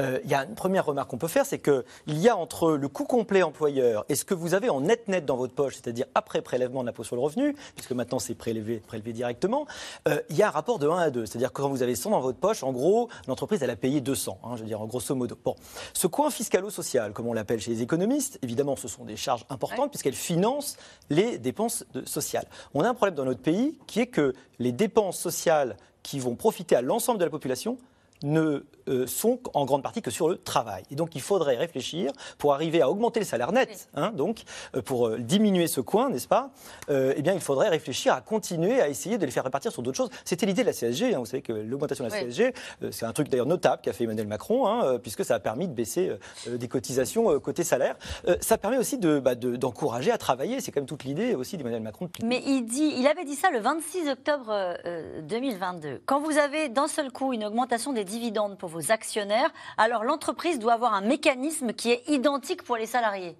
[0.00, 1.82] Euh, Il y a une première remarque qu'on peut faire, c'est qu'il
[2.18, 5.36] y a entre le coût complet employeur et ce que vous avez en net-net dans
[5.36, 9.12] votre poche, c'est-à-dire après prélèvement de l'impôt sur le revenu, puisque maintenant c'est prélevé, prélevé
[9.12, 9.66] directement,
[10.08, 11.26] euh, il y a un rapport de 1 à 2.
[11.26, 14.00] C'est-à-dire que quand vous avez 100 dans votre poche, en gros, l'entreprise, elle a payé
[14.00, 15.36] 200, hein, je veux dire, en grosso modo.
[15.44, 15.54] Bon.
[15.92, 19.90] Ce coin fiscalo-social, comme on l'appelle chez les économistes, évidemment, ce sont des charges importantes
[19.90, 20.76] puisqu'elles financent
[21.10, 22.46] les dépenses de- sociales.
[22.74, 26.34] On a un problème dans notre pays qui est que les dépenses sociales qui vont
[26.34, 27.78] profiter à l'ensemble de la population
[28.24, 30.82] ne euh, sont en grande partie que sur le travail.
[30.90, 34.42] Et donc il faudrait réfléchir pour arriver à augmenter le salaire net, hein, donc
[34.76, 36.50] euh, pour euh, diminuer ce coin, n'est-ce pas
[36.88, 39.96] Eh bien il faudrait réfléchir à continuer à essayer de les faire répartir sur d'autres
[39.96, 40.10] choses.
[40.24, 41.14] C'était l'idée de la CSG.
[41.14, 41.18] hein.
[41.18, 42.24] Vous savez que l'augmentation de la Oui.
[42.30, 42.52] CSG,
[42.90, 45.72] c'est un truc d'ailleurs notable qu'a fait Emmanuel Macron, hein, puisque ça a permis de
[45.72, 46.12] baisser
[46.48, 47.96] des cotisations côté salaire.
[48.40, 50.60] Ça permet aussi de, bah, de- d'encourager à travailler.
[50.60, 52.08] C'est quand même toute l'idée aussi d'Emmanuel Macron.
[52.24, 56.02] Mais il, dit, il avait dit ça le 26 octobre euh, 2022.
[56.06, 60.58] Quand vous avez d'un seul coup une augmentation des dividendes pour vos actionnaires, alors l'entreprise
[60.58, 63.36] doit avoir un mécanisme qui est identique pour les salariés.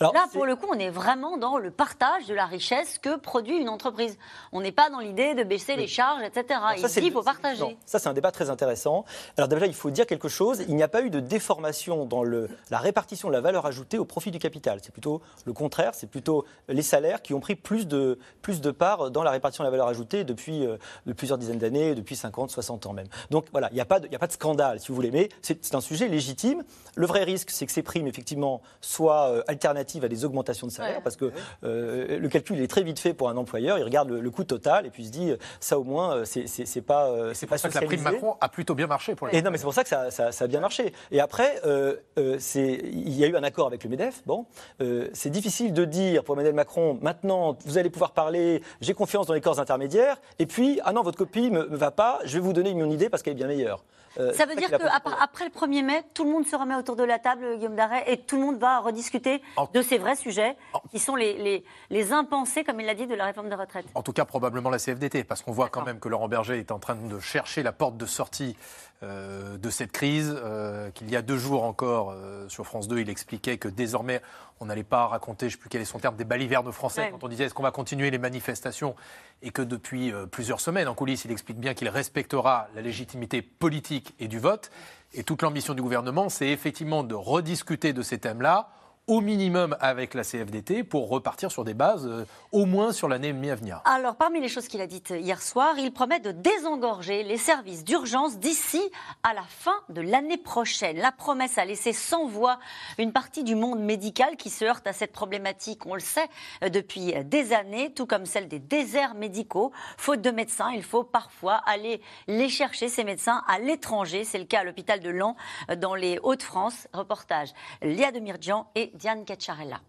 [0.00, 3.16] Alors, Là, pour le coup, on est vraiment dans le partage de la richesse que
[3.16, 4.18] produit une entreprise.
[4.52, 6.44] On n'est pas dans l'idée de baisser les charges, etc.
[6.50, 7.60] Alors il ça, qu'il le- faut partager.
[7.60, 9.04] non, ça, c'est un débat très intéressant.
[9.36, 10.64] Alors déjà, il faut dire quelque chose.
[10.68, 13.98] Il n'y a pas eu de déformation dans le, la répartition de la valeur ajoutée
[13.98, 14.80] au profit du capital.
[14.82, 15.92] C'est plutôt le contraire.
[15.94, 19.62] C'est plutôt les salaires qui ont pris plus de, plus de part dans la répartition
[19.62, 20.76] de la valeur ajoutée depuis euh,
[21.06, 23.06] de plusieurs dizaines d'années, depuis 50, 60 ans même.
[23.30, 24.96] Donc voilà, il n'y a, pas de- il n'y a pas de scandale, si vous
[24.96, 25.12] voulez.
[25.12, 26.64] Mais c'est c'est un sujet légitime.
[26.96, 30.72] Le vrai risque, c'est que ces primes, effectivement, soient euh, alternatives à des augmentations de
[30.72, 30.96] salaire.
[30.96, 31.02] Ouais.
[31.02, 31.30] Parce que
[31.64, 33.78] euh, le calcul est très vite fait pour un employeur.
[33.78, 36.24] Il regarde le, le coût total et puis il se dit, ça au moins, euh,
[36.24, 37.06] c'est pas.
[37.08, 38.00] euh, C'est pas pour ça que la prime.
[38.02, 40.10] Macron a plutôt bien marché pour les Et non, mais c'est pour ça que ça,
[40.10, 40.92] ça- ça a bien marché.
[41.10, 44.22] Et après, euh, euh, c'est- il y a eu un accord avec le MEDEF.
[44.26, 44.46] Bon,
[44.80, 49.26] euh, c'est difficile de dire pour Emmanuel Macron, maintenant, vous allez pouvoir parler, j'ai confiance
[49.26, 52.18] dans les corps intermédiaires, et puis, ah non, votre copie ne me, me va pas,
[52.24, 53.84] je vais vous donner mon idée parce qu'elle est bien meilleure.
[54.18, 57.02] Euh, Ça veut dire qu'après le 1er mai, tout le monde se remet autour de
[57.04, 59.42] la table, Guillaume Darret, et tout le monde va rediscuter
[59.72, 60.56] de ces vrais sujets
[60.90, 63.86] qui sont les, les, les impensés, comme il l'a dit, de la réforme des retraites.
[63.94, 66.70] En tout cas, probablement la CFDT, parce qu'on voit quand même que Laurent Berger est
[66.70, 68.56] en train de chercher la porte de sortie
[69.04, 70.34] euh, de cette crise.
[70.36, 74.20] euh, Qu'il y a deux jours encore, euh, sur France 2, il expliquait que désormais,
[74.60, 77.02] on n'allait pas raconter, je ne sais plus quel est son terme, des balivernes français,
[77.02, 77.10] Ouais.
[77.10, 78.96] quand on disait est-ce qu'on va continuer les manifestations,
[79.42, 84.14] et que depuis plusieurs semaines, en coulisses, il explique bien qu'il respectera la légitimité politique
[84.18, 84.70] et du vote.
[85.12, 88.68] Et toute l'ambition du gouvernement, c'est effectivement de rediscuter de ces thèmes-là
[89.06, 93.28] au minimum avec la CFDT pour repartir sur des bases euh, au moins sur l'année
[93.28, 93.82] et demie à venir.
[93.84, 97.84] Alors, parmi les choses qu'il a dites hier soir, il promet de désengorger les services
[97.84, 98.80] d'urgence d'ici
[99.22, 100.96] à la fin de l'année prochaine.
[100.96, 102.58] La promesse a laissé sans voix
[102.96, 106.28] une partie du monde médical qui se heurte à cette problématique, on le sait,
[106.62, 109.70] euh, depuis des années, tout comme celle des déserts médicaux.
[109.98, 114.24] Faute de médecins, il faut parfois aller les chercher, ces médecins, à l'étranger.
[114.24, 115.36] C'est le cas à l'hôpital de Lens,
[115.70, 116.88] euh, dans les Hauts-de-France.
[116.94, 117.50] Reportage
[117.82, 119.80] Léa Demirjian et Diane Cacciarella.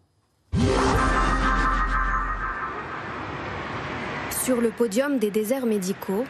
[4.43, 6.25] Sur le podium des déserts médicaux,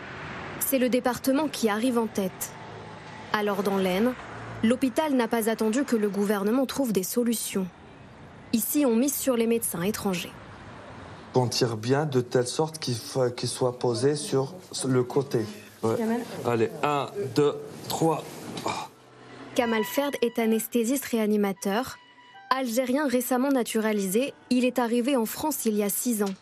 [0.59, 2.51] c'est le département qui arrive en tête.
[3.31, 4.13] Alors dans l'Aisne,
[4.63, 7.65] l'hôpital n'a pas attendu que le gouvernement trouve des solutions.
[8.51, 10.31] Ici, on mise sur les médecins étrangers.
[11.33, 14.53] qu'on tire bien de telle sorte qu'il soit posé sur
[14.87, 15.39] le côté.
[15.83, 15.95] Ouais.
[16.45, 17.55] Allez, 1, 2,
[17.89, 18.23] 3.
[19.55, 21.97] Kamal Ferd est anesthésiste réanimateur.
[22.49, 26.33] Algérien récemment naturalisé, il est arrivé en France il y a six ans.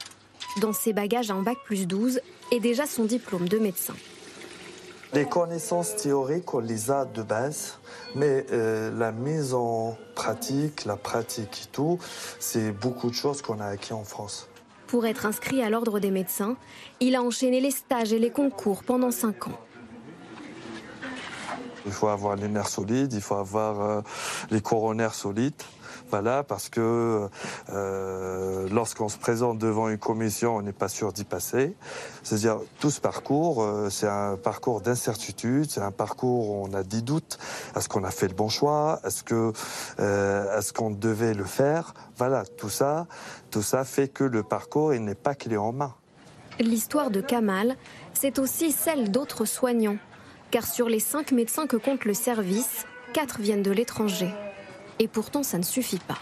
[0.62, 2.20] Dans ses bagages, un bac plus 12
[2.52, 3.96] et déjà son diplôme de médecin.
[5.14, 7.78] Les connaissances théoriques, on les a de base,
[8.16, 12.00] mais euh, la mise en pratique, la pratique et tout,
[12.40, 14.50] c'est beaucoup de choses qu'on a acquis en France.
[14.88, 16.58] Pour être inscrit à l'ordre des médecins,
[17.00, 19.60] il a enchaîné les stages et les concours pendant cinq ans.
[21.86, 24.02] Il faut avoir les nerfs solides, il faut avoir euh,
[24.52, 25.62] les coronaires solides.
[26.14, 27.28] Voilà, parce que
[27.72, 31.76] euh, lorsqu'on se présente devant une commission, on n'est pas sûr d'y passer.
[32.22, 36.84] C'est-à-dire, tout ce parcours, euh, c'est un parcours d'incertitude, c'est un parcours où on a
[36.84, 37.40] des doutes.
[37.76, 39.00] Est-ce qu'on a fait le bon choix?
[39.04, 39.54] Est-ce que
[40.00, 41.96] euh, est-ce qu'on devait le faire?
[42.16, 43.08] Voilà, tout ça,
[43.50, 45.96] tout ça fait que le parcours, il n'est pas clé en main.
[46.60, 47.76] L'histoire de Kamal,
[48.14, 49.98] c'est aussi celle d'autres soignants.
[50.52, 54.32] Car sur les cinq médecins que compte le service, quatre viennent de l'étranger.
[55.04, 56.18] Et pourtant, ça ne suffit pas.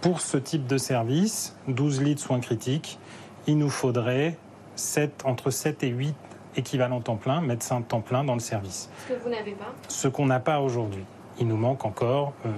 [0.00, 3.00] Pour ce type de service, 12 lits de soins critiques,
[3.48, 4.38] il nous faudrait
[4.76, 6.14] 7, entre 7 et 8
[6.54, 8.90] équivalents temps plein, médecins temps plein dans le service.
[9.08, 11.04] Ce que vous n'avez pas Ce qu'on n'a pas aujourd'hui.
[11.40, 12.50] Il nous manque encore euh,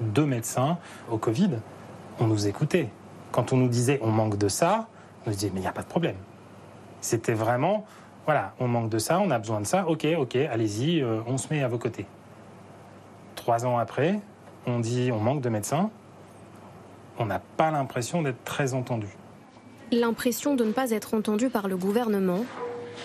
[0.00, 0.78] deux médecins
[1.10, 1.50] au Covid.
[2.20, 2.88] On nous écoutait.
[3.32, 4.86] Quand on nous disait on manque de ça,
[5.26, 6.16] on nous disait mais il n'y a pas de problème.
[7.00, 7.84] C'était vraiment,
[8.26, 11.36] voilà, on manque de ça, on a besoin de ça, ok, ok, allez-y, euh, on
[11.36, 12.06] se met à vos côtés.
[13.46, 14.18] Trois ans après,
[14.66, 15.88] on dit on manque de médecins,
[17.16, 19.06] on n'a pas l'impression d'être très entendu.
[19.92, 22.44] L'impression de ne pas être entendu par le gouvernement.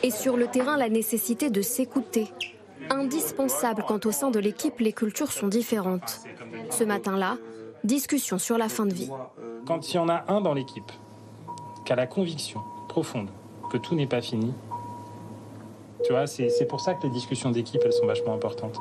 [0.01, 2.33] Et sur le terrain, la nécessité de s'écouter.
[2.89, 6.21] Indispensable quand au sein de l'équipe, les cultures sont différentes.
[6.71, 7.37] Ce matin-là,
[7.83, 9.11] discussion sur la fin de vie.
[9.67, 10.91] Quand il y en a un dans l'équipe
[11.85, 13.29] qui a la conviction profonde
[13.71, 14.55] que tout n'est pas fini,
[16.03, 18.79] Tu vois, c'est c'est pour ça que les discussions d'équipe, elles sont vachement importantes.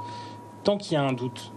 [0.64, 1.52] Tant qu'il y a un doute,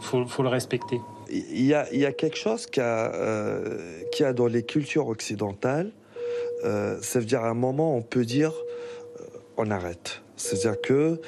[0.00, 1.00] faut, faut le respecter.
[1.30, 4.32] Il y, a, il y a quelque chose qu'il y, a, euh, qu'il y a
[4.32, 5.90] dans les cultures occidentales.
[6.64, 9.24] Euh, ça veut dire à un moment, on peut dire euh,
[9.56, 10.20] on arrête.
[10.36, 11.20] C'est-à-dire que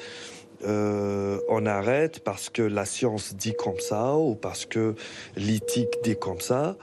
[0.63, 4.95] euh, on arrête parce que la science dit comme ça ou parce que
[5.35, 6.75] l'éthique dit comme ça.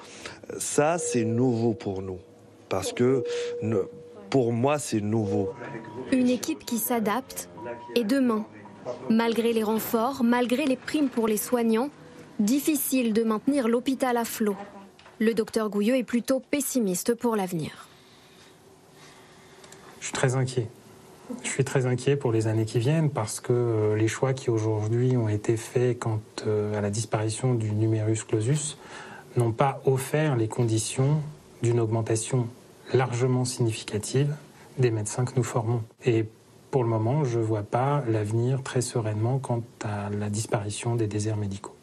[0.58, 2.18] Ça, c'est nouveau pour nous.
[2.68, 3.22] Parce que
[3.62, 3.82] ne-
[4.30, 5.52] pour moi, c'est nouveau.
[6.10, 7.48] Une équipe qui s'adapte.
[7.96, 8.46] Et demain,
[9.10, 11.90] malgré les renforts, malgré les primes pour les soignants,
[12.38, 14.56] difficile de maintenir l'hôpital à flot.
[15.18, 17.88] Le docteur Gouilleux est plutôt pessimiste pour l'avenir.
[20.00, 20.68] Je suis très inquiet.
[21.42, 24.50] Je suis très inquiet pour les années qui viennent parce que euh, les choix qui
[24.50, 28.76] aujourd'hui ont été faits quant euh, à la disparition du numerus clausus
[29.36, 31.22] n'ont pas offert les conditions
[31.62, 32.48] d'une augmentation
[32.92, 34.34] largement significative
[34.78, 35.82] des médecins que nous formons.
[36.72, 41.06] Pour le moment, je ne vois pas l'avenir très sereinement quant à la disparition des
[41.06, 41.76] déserts médicaux.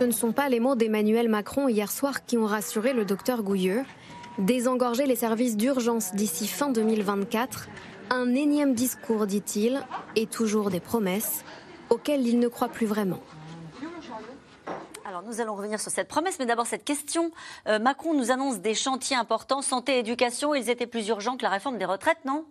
[0.00, 3.42] Ce ne sont pas les mots d'Emmanuel Macron hier soir qui ont rassuré le docteur
[3.42, 3.84] Gouilleux.
[4.38, 7.68] Désengorger les services d'urgence d'ici fin 2024,
[8.08, 9.84] un énième discours, dit-il,
[10.16, 11.44] et toujours des promesses
[11.90, 13.20] auxquelles il ne croit plus vraiment.
[15.04, 17.32] Alors nous allons revenir sur cette promesse, mais d'abord cette question.
[17.68, 20.54] Euh, Macron nous annonce des chantiers importants, santé, éducation.
[20.54, 22.46] Ils étaient plus urgents que la réforme des retraites, non?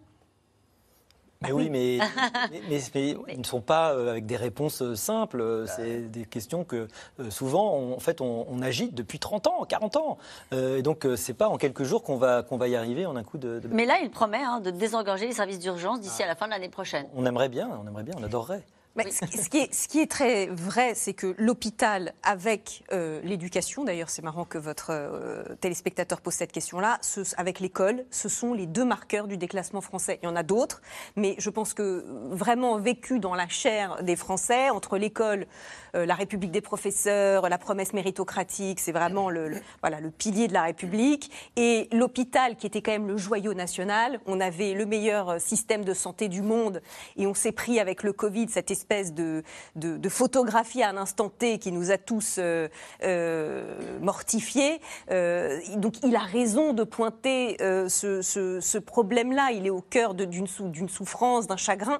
[1.43, 1.99] Mais oui, mais,
[2.51, 5.41] mais, mais- mais ils ne sont pas euh, avec des réponses euh, simples.
[5.41, 6.87] Euh, C'est des questions que
[7.29, 10.17] souvent, on, en fait, on, on agite depuis 30 ans, 40 ans.
[10.53, 13.15] Euh, et donc, c'est pas en quelques jours qu'on va, qu'on va y arriver en
[13.15, 13.59] un coup de.
[13.59, 16.45] de- Mais là, il promet hein, de désengorger les services d'urgence d'ici à la fin
[16.45, 17.05] de l'année prochaine.
[17.15, 18.63] On aimerait bien, on aimerait bien, on adorerait.
[18.95, 22.83] Mais ce, qui- ce qui est, ce qui est très vrai, c'est que l'hôpital, avec
[22.91, 28.05] euh, l'éducation, d'ailleurs c'est marrant que votre euh, téléspectateur pose cette question-là, ce- avec l'école,
[28.11, 30.19] ce sont les deux marqueurs du déclassement français.
[30.21, 30.83] Il y en a d'autres,
[31.15, 35.47] mais je pense que vraiment vécu dans la chair des Français, entre l'école,
[35.95, 40.47] euh, la République des professeurs, la promesse méritocratique, c'est vraiment le, le- voilà, le pilier
[40.47, 44.19] de la République, et l'hôpital qui était quand même le joyau national.
[44.27, 46.81] On avait le meilleur euh, système de santé du monde,
[47.17, 49.43] et on s'est pris avec le Covid cette espèce de,
[49.75, 52.67] de, photographie à un instant T qui nous a tous euh,
[53.03, 54.81] euh, mortifiés.
[55.09, 59.51] Euh, donc il a raison de pointer ce, ce- problème-là.
[59.51, 61.99] Il est au cœur d'une sou- d'une souffrance, d'un chagrin.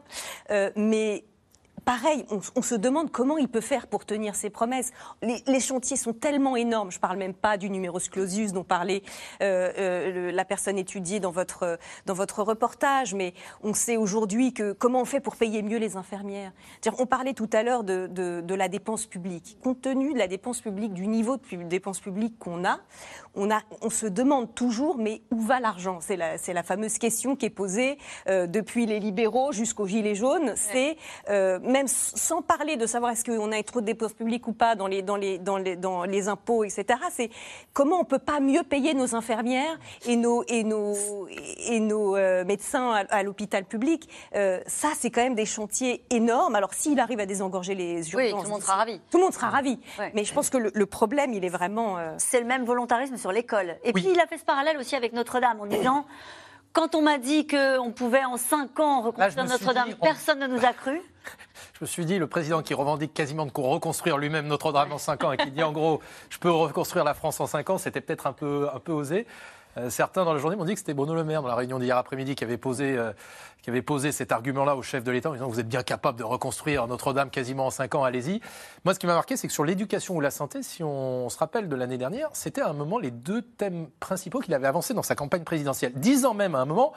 [0.76, 1.24] Mais
[1.86, 2.26] Pareil,
[2.56, 4.92] on, se demande comment il peut faire pour tenir ses promesses.
[5.22, 6.92] Les, chantiers sont tellement énormes.
[6.92, 9.04] Je ne parle même pas du numerus clausus dont parlait
[9.42, 13.14] euh, euh, la personne étudiée dans votre, dans votre reportage.
[13.14, 16.52] Mais on sait aujourd'hui que comment on fait pour payer mieux les infirmières.
[17.00, 19.58] On parlait tout à l'heure de, la dépense publique.
[19.62, 22.80] Compte tenu de la dépense publique, du niveau de dépense publique qu'on a,
[23.36, 26.00] on, se demande toujours, mais où va l'argent?
[26.02, 27.98] C'est la, fameuse question qui est posée
[28.30, 30.54] euh, depuis les libéraux jusqu'aux gilets jaunes.
[31.30, 34.76] Euh, même sans parler de savoir est-ce qu'on a trop de dépenses publiques ou pas
[34.76, 36.86] dans les, dans les, dans les, dans les impôts, etc.
[37.12, 37.30] C'est
[37.74, 41.28] comment on peut pas mieux payer nos infirmières et nos, et nos,
[41.68, 44.08] et nos euh, médecins à, à l'hôpital public.
[44.36, 46.56] Euh, ça, c'est quand même des chantiers énormes.
[46.56, 49.02] Alors, s'il arrive à désengorger les urgences, Oui, tout le monde sera ravi.
[49.12, 49.80] Tout le monde sera ravi.
[50.00, 50.12] Ouais.
[50.16, 51.98] Mais je pense que le, le problème, il est vraiment.
[51.98, 53.76] euh, C'est le même volontarisme sur l'école.
[53.84, 56.06] Et puis il a fait ce parallèle aussi avec Notre-Dame en disant
[56.72, 60.66] quand on m'a dit qu'on pouvait en 5 ans reconstruire Notre-Dame, on- personne ne nous
[60.66, 61.00] a cru.
[61.84, 65.34] Me suis dit, le président qui revendique quasiment de reconstruire lui-même Notre-Dame en 5 ans
[65.34, 68.26] et qui dit en gros, je peux reconstruire la France en 5 ans, c'était peut-être
[68.26, 69.28] un peu, un peu osé.
[69.76, 71.80] Euh, certains dans la journée m'ont dit que c'était Bruno Le Maire, dans la réunion
[71.80, 73.12] d'hier après-midi, qui avait posé, euh,
[73.62, 76.18] qui avait posé cet argument-là au chef de l'État en disant Vous êtes bien capable
[76.18, 78.40] de reconstruire Notre-Dame quasiment en 5 ans, allez-y.
[78.86, 81.38] Moi, ce qui m'a marqué, c'est que sur l'éducation ou la santé, si on, se
[81.38, 84.94] rappelle de l'année dernière, c'était à un moment les deux thèmes principaux qu'il avait avancés
[84.94, 85.92] dans sa campagne présidentielle.
[85.96, 86.94] Disant même à un moment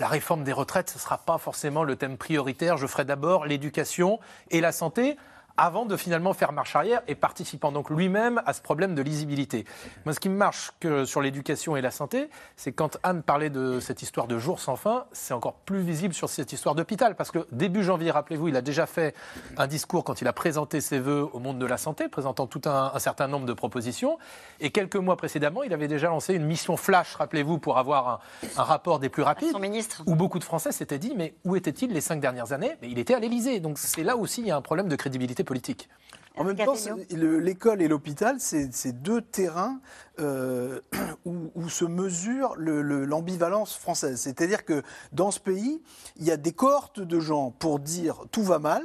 [0.00, 2.78] la réforme des retraites, ce ne sera pas forcément le thème prioritaire.
[2.78, 4.18] Je ferai d'abord l'éducation
[4.50, 5.16] et la santé
[5.60, 9.66] avant de finalement faire marche arrière et participant donc lui-même à ce problème de lisibilité.
[10.06, 13.50] Moi, ce qui me marche que sur l'éducation et la santé, c'est quand Anne parlait
[13.50, 17.14] de cette histoire de jour sans fin, c'est encore plus visible sur cette histoire d'hôpital.
[17.14, 19.14] Parce que début janvier, rappelez-vous, il a déjà fait
[19.58, 22.62] un discours quand il a présenté ses voeux au monde de la santé, présentant tout
[22.64, 24.18] un, un certain nombre de propositions.
[24.60, 28.18] Et quelques mois précédemment, il avait déjà lancé une mission flash, rappelez-vous, pour avoir un,
[28.56, 29.52] un rapport des plus rapides.
[29.52, 30.02] Son ministre.
[30.06, 32.76] Où beaucoup de Français s'étaient dit, mais où était-il les cinq dernières années?
[32.80, 33.60] Mais il était à l'Élysée.
[33.60, 35.88] Donc c'est là aussi, il y a un problème de crédibilité politique.
[36.36, 36.74] En même temps,
[37.10, 39.80] l'école et l'hôpital, c'est deux terrains
[40.20, 40.80] euh,
[41.24, 44.20] où, où se mesure le- le- l'ambivalence française.
[44.20, 44.82] C'est-à-dire que
[45.12, 45.82] dans ce pays,
[46.16, 48.84] il y a des cohortes de gens pour dire tout va mal.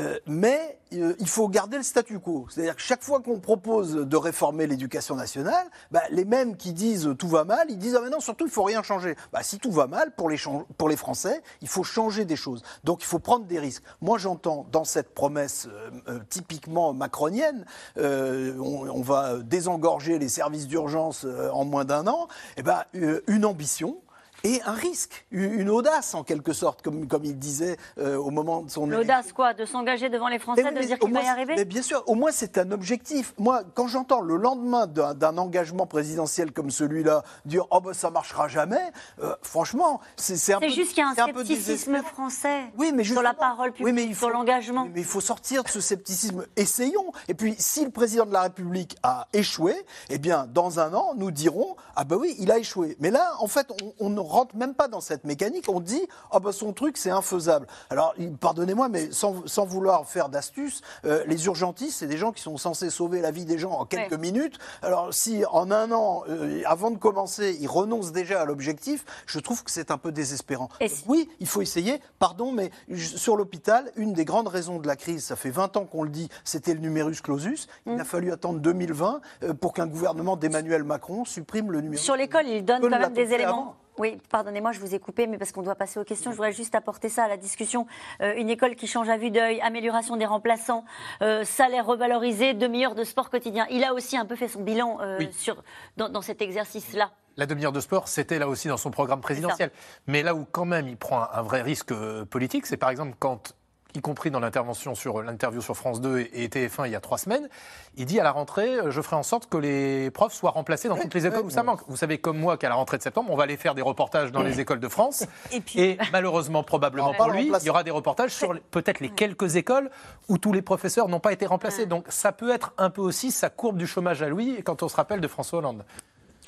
[0.00, 2.46] Euh, mais euh, il faut garder le statu quo.
[2.48, 7.14] C'est-à-dire que chaque fois qu'on propose de réformer l'éducation nationale, bah, les mêmes qui disent
[7.18, 9.14] tout va mal, ils disent ah mais surtout il faut rien changer.
[9.32, 10.38] Bah, si tout va mal pour les,
[10.78, 12.62] pour les Français, il faut changer des choses.
[12.84, 13.84] Donc il faut prendre des risques.
[14.00, 15.68] Moi j'entends dans cette promesse
[16.08, 17.64] euh, typiquement macronienne,
[17.96, 24.00] on, va désengorger les services d'urgence en moins d'un an, et ben euh, une ambition
[24.44, 28.62] et un risque, une audace en quelque sorte, comme, comme il disait euh, au moment
[28.62, 31.22] de son L'audace, quoi De s'engager devant les Français, mais de mais dire qu'il va
[31.22, 33.34] y arriver Mais bien sûr, au moins c'est un objectif.
[33.38, 38.48] Moi, quand j'entends le lendemain d'un engagement présidentiel comme celui-là dire oh ben ça marchera
[38.48, 38.80] jamais,
[39.22, 40.68] euh, franchement, c'est un peu.
[40.68, 43.86] C'est juste qu'il y a un peu scepticisme français Oui, mais sur la parole publique,
[43.86, 44.86] Oui, mais il sur faut- l'engagement.
[44.92, 46.44] Mais il faut sortir de ce scepticisme.
[46.56, 47.12] Essayons.
[47.28, 49.74] Et puis, si le président de la République a échoué,
[50.08, 52.96] eh bien, dans un an, nous dirons ah ben oui, il a échoué.
[53.00, 55.66] Mais là, en fait, on, on rentre même pas dans cette mécanique.
[55.68, 56.00] On dit
[56.30, 57.66] ah ben son truc, c'est infaisable.
[57.90, 62.42] Alors, pardonnez-moi, mais sans, sans vouloir faire d'astuces, euh, les urgentistes, c'est des gens qui
[62.42, 64.18] sont censés sauver la vie des gens en quelques Ouais.
[64.18, 64.58] minutes.
[64.82, 69.38] Alors, si en un an, euh, avant de commencer, ils renoncent déjà à l'objectif, je
[69.38, 70.68] trouve que c'est un peu désespérant.
[70.80, 72.00] Donc oui, il faut essayer.
[72.18, 75.84] Pardon, mais sur l'hôpital, une des grandes raisons de la crise, ça fait 20 ans
[75.84, 77.66] qu'on le dit, c'était le numerus clausus.
[77.86, 78.00] Il Mm.
[78.00, 82.00] a fallu attendre 2020 euh, pour qu'un gouvernement d'Emmanuel Macron supprime le numerus.
[82.04, 83.50] Sur l'école, il donne quand même des éléments.
[83.50, 86.36] avant Oui, pardonnez-moi, je vous ai coupé, mais parce qu'on doit passer aux questions, je
[86.36, 87.86] voudrais juste apporter ça à la discussion.
[88.22, 90.86] Euh, une école qui change à vue d'œil, amélioration des remplaçants,
[91.20, 93.66] euh, salaire revalorisé, demi-heure de sport quotidien.
[93.70, 95.28] Il a aussi un peu fait son bilan euh, Oui.
[95.32, 95.62] sur,
[95.98, 97.10] dans, dans cet exercice-là.
[97.36, 99.70] La demi-heure de sport, c'était là aussi dans son programme présidentiel.
[100.06, 101.92] Mais là où quand même il prend un, vrai risque
[102.24, 103.52] politique, c'est par exemple quand,
[103.94, 107.00] y compris dans l'intervention sur l'interview sur France 2 et, et TF1 il y a
[107.00, 107.48] trois semaines,
[107.96, 110.88] il dit à la rentrée, euh, je ferai en sorte que les profs soient remplacés
[110.88, 111.80] dans toutes les écoles où ça manque.
[111.88, 114.32] Vous savez comme moi qu'à la rentrée de septembre, on va aller faire des reportages
[114.32, 115.24] dans les écoles de France.
[115.76, 119.10] Et, malheureusement, probablement On va pour lui, il y aura des reportages sur peut-être les
[119.10, 119.90] quelques écoles
[120.28, 121.86] où tous les professeurs n'ont pas été remplacés.
[121.86, 124.88] Donc ça peut être un peu aussi sa courbe du chômage à lui quand on
[124.88, 125.84] se rappelle de François Hollande.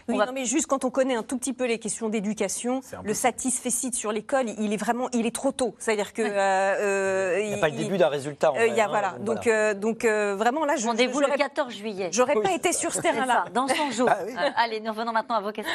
[0.09, 3.15] Oui, non, mais juste quand on connaît un tout petit peu les questions d'éducation, le
[3.15, 5.75] satisfecit sur l'école, il est vraiment, il est trop tôt.
[5.79, 8.53] C'est-à-dire que euh, Il n'y a pas le début d'un résultat.
[8.53, 9.11] en Euh, il y a, hein, voilà.
[9.21, 9.59] Donc, voilà.
[9.71, 12.09] euh, donc euh, vraiment là, je Rendez-vous le j'aurais- 14 juillet.
[12.13, 13.45] J'aurais pas été sur ce terrain-là.
[13.55, 14.09] dans son jour.
[14.11, 14.33] Ah oui.
[14.37, 15.73] Euh, allez, nous revenons maintenant à vos questions.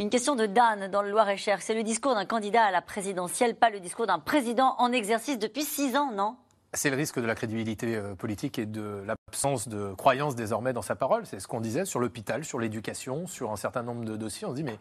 [0.00, 1.60] Une question de Dan dans le Loir-et-Cher.
[1.60, 5.38] C'est le discours d'un candidat à la présidentielle, pas le discours d'un président en exercice
[5.40, 6.36] depuis six ans, non?
[6.74, 10.82] C'est le risque de la crédibilité euh, politique et de l'absence de croyance désormais dans
[10.82, 11.24] sa parole.
[11.24, 14.46] C'est ce qu'on disait sur l'hôpital, sur l'éducation, sur un certain nombre de dossiers.
[14.46, 14.78] On se dit, mais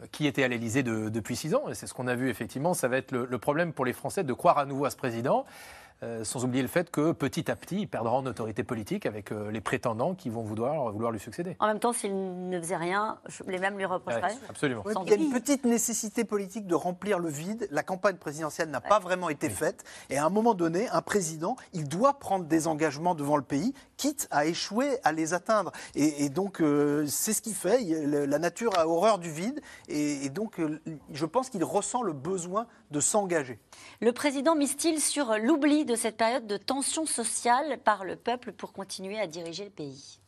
[0.00, 1.68] euh, qui était à l'Élysée de- depuis six ans?
[1.68, 2.74] Et c'est ce qu'on a vu effectivement.
[2.74, 5.46] Ça va être le problème pour les Français de croire à nouveau à ce président.
[6.02, 9.30] Euh, sans oublier le fait que petit à petit, il perdra en autorité politique avec
[9.32, 11.56] euh, les prétendants qui vont vouloir, vouloir lui succéder.
[11.60, 14.22] En même temps, s'il ne faisait rien, je- les mêmes lui reprocheraient.
[14.32, 14.82] Ouais, absolument.
[14.84, 17.68] Oui, il y a une petite nécessité politique de remplir le vide.
[17.70, 19.84] La campagne présidentielle n'a pas vraiment été faite.
[20.10, 23.72] Et à un moment donné, un président, il doit prendre des engagements devant le pays,
[23.96, 25.70] quitte à échouer à les atteindre.
[25.94, 27.82] Et, et donc, euh, c'est ce qu'il fait.
[27.82, 29.60] Il- le- La nature a horreur du vide.
[29.88, 30.60] Et, et donc,
[31.12, 33.58] je pense qu'il ressent le besoin de s'engager.
[34.00, 38.72] Le président mise-t-il sur l'oubli de cette période de tension sociale par le peuple pour
[38.72, 40.18] continuer à diriger le pays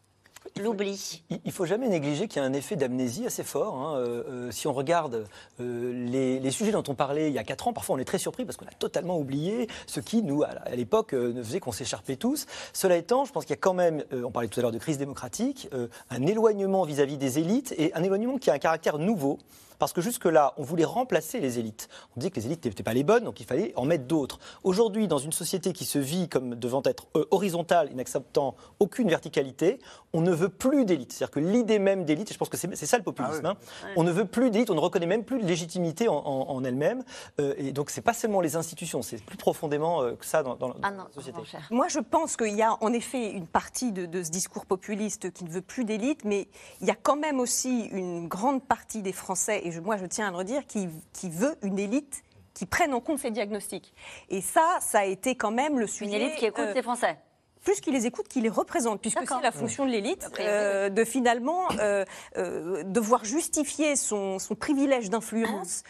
[0.61, 1.25] L'oubli.
[1.31, 3.77] Il ne faut jamais négliger qu'il y a un effet d'amnésie assez fort.
[3.77, 3.97] hein.
[3.97, 5.27] Euh, euh, si on regarde
[5.61, 8.05] euh, les, les sujets dont on parlait il y a 4 ans, parfois on est
[8.05, 11.61] très surpris parce qu'on a totalement oublié ce qui, nous, à l'époque, euh, ne faisait
[11.61, 12.47] qu'on s'écharpait tous.
[12.73, 14.79] Cela étant, je pense qu'il y a quand même, on parlait tout à l'heure de
[14.79, 15.69] crise démocratique,
[16.11, 19.39] un éloignement vis-à-vis des élites et un éloignement qui a un caractère nouveau.
[19.79, 21.89] Parce que jusque-là, on voulait remplacer les élites.
[22.17, 24.39] On disait que les élites n'étaient pas les bonnes, donc il fallait en mettre d'autres.
[24.63, 29.09] Aujourd'hui, dans une société qui se vit comme devant être euh, horizontale et n'acceptant aucune
[29.09, 29.79] verticalité,
[30.13, 31.13] on ne veut plus d'élite.
[31.13, 33.57] C'est-à-dire que l'idée même d'élite, et je pense que c'est ça le populisme, hein,
[33.97, 36.65] on ne veut plus d'élite, on ne reconnaît même plus de légitimité en, en- en
[36.65, 37.03] elle-même.
[37.41, 40.55] Euh, et donc, c'est pas seulement les institutions, c'est plus profondément euh, que ça dans,
[40.57, 41.39] dans- dans Ah la société.
[41.71, 45.33] Moi, je pense qu'il y a en effet une partie de, de ce discours populiste
[45.33, 46.49] qui ne veut plus d'élite, mais
[46.81, 50.07] il y a quand même aussi une grande partie des Français, et je- moi je
[50.07, 52.23] tiens à le redire, qui, qui veut une élite
[52.55, 53.93] qui prenne en compte ces diagnostics.
[54.29, 56.11] Et ça, ça a été quand même le sujet.
[56.17, 57.19] Une élite qui écoute euh, les Français.
[57.65, 61.03] plus qu'il les écoute, qu'il les représente, puisque c'est la fonction de l'élite, euh, de
[61.03, 62.05] finalement euh,
[62.37, 65.83] euh, devoir justifier son, son privilège d'influence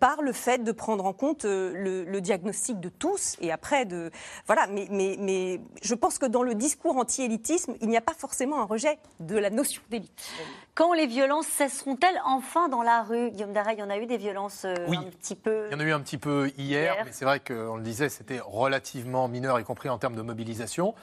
[0.00, 4.10] par le fait de prendre en compte le, le diagnostic de tous et après de
[4.46, 4.66] voilà.
[4.68, 8.60] Mais, mais, mais je pense que dans le discours anti-élitisme, il n'y a pas forcément
[8.60, 10.22] un rejet de la notion d'élite.
[10.78, 13.32] Quand les violences cesseront-elles enfin dans la rue?
[13.32, 14.96] Guillaume Darey, il y en a eu des violences euh, Oui.
[14.96, 15.66] un petit peu.
[15.68, 17.04] Il y en a eu un petit peu hier, Hier.
[17.04, 20.94] mais c'est vrai qu'on le disait, c'était relativement mineur, y compris en termes de mobilisation.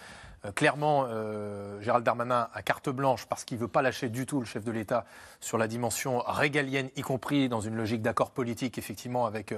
[0.45, 4.25] Euh, clairement, euh, Gérald Darmanin a carte blanche parce qu'il ne veut pas lâcher du
[4.25, 5.05] tout le chef de l'État
[5.41, 9.53] sur la dimension régalienne, y compris dans une logique d'accord politique, effectivement, avec,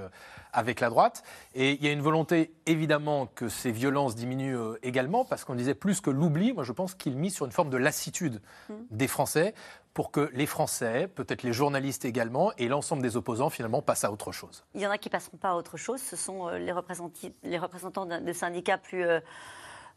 [0.51, 1.21] avec la droite.
[1.53, 5.75] Et il y a une volonté, évidemment, que ces violences diminuent également, parce qu'on disait
[5.75, 8.41] plus que l'oubli, moi je pense qu'il mise sur une forme de lassitude
[8.89, 9.53] des Français
[9.97, 14.11] pour que les Français, peut-être les journalistes également, et l'ensemble des opposants, finalement, passent à
[14.11, 14.63] autre chose.
[14.75, 15.99] Il y en a qui passeront pas à autre chose.
[15.99, 19.03] Ce sont euh, les, représentants, des syndicats plus,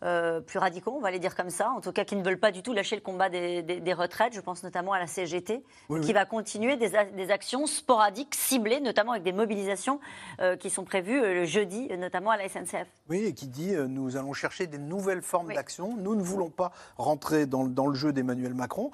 [0.02, 1.70] euh, plus radicaux, on va les dire comme ça.
[1.70, 3.92] En tout cas, qui ne veulent pas du tout lâcher le combat des, des- des
[3.92, 4.32] retraites.
[4.34, 6.12] Je pense notamment à la CGT, Oui, qui oui.
[6.12, 10.00] va continuer des, actions sporadiques, ciblées, notamment avec des mobilisations
[10.40, 12.86] euh, qui sont prévues euh, le jeudi, notamment à la SNCF.
[13.08, 15.54] Oui, et qui dit euh, nous allons chercher des nouvelles formes Oui.
[15.54, 15.96] d'action.
[15.96, 18.90] Nous ne voulons pas rentrer dans, le- dans le jeu d'Emmanuel Macron.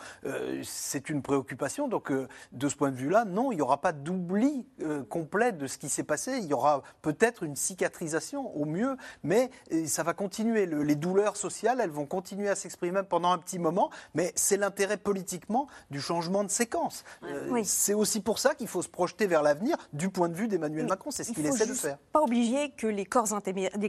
[0.64, 1.88] C'est une préoccupation.
[1.88, 4.66] Donc, de ce point de vue-là, non, il n'y aura pas d'oubli
[5.08, 6.38] complet de ce qui s'est passé.
[6.38, 9.50] Il y aura peut-être une cicatrisation au mieux, mais
[9.86, 10.66] ça va continuer.
[10.66, 14.56] Le- les douleurs sociales, elles vont continuer à s'exprimer pendant un petit moment, mais c'est
[14.56, 17.04] l'intérêt politiquement du changement de séquence.
[17.22, 17.64] Euh, Oui.
[17.64, 20.86] C'est aussi pour ça qu'il faut se projeter vers l'avenir du point de vue d'Emmanuel
[20.86, 21.10] Macron.
[21.10, 21.98] C'est ce Il qu'il essaie de faire.
[22.12, 23.28] Pas oublier que les corps,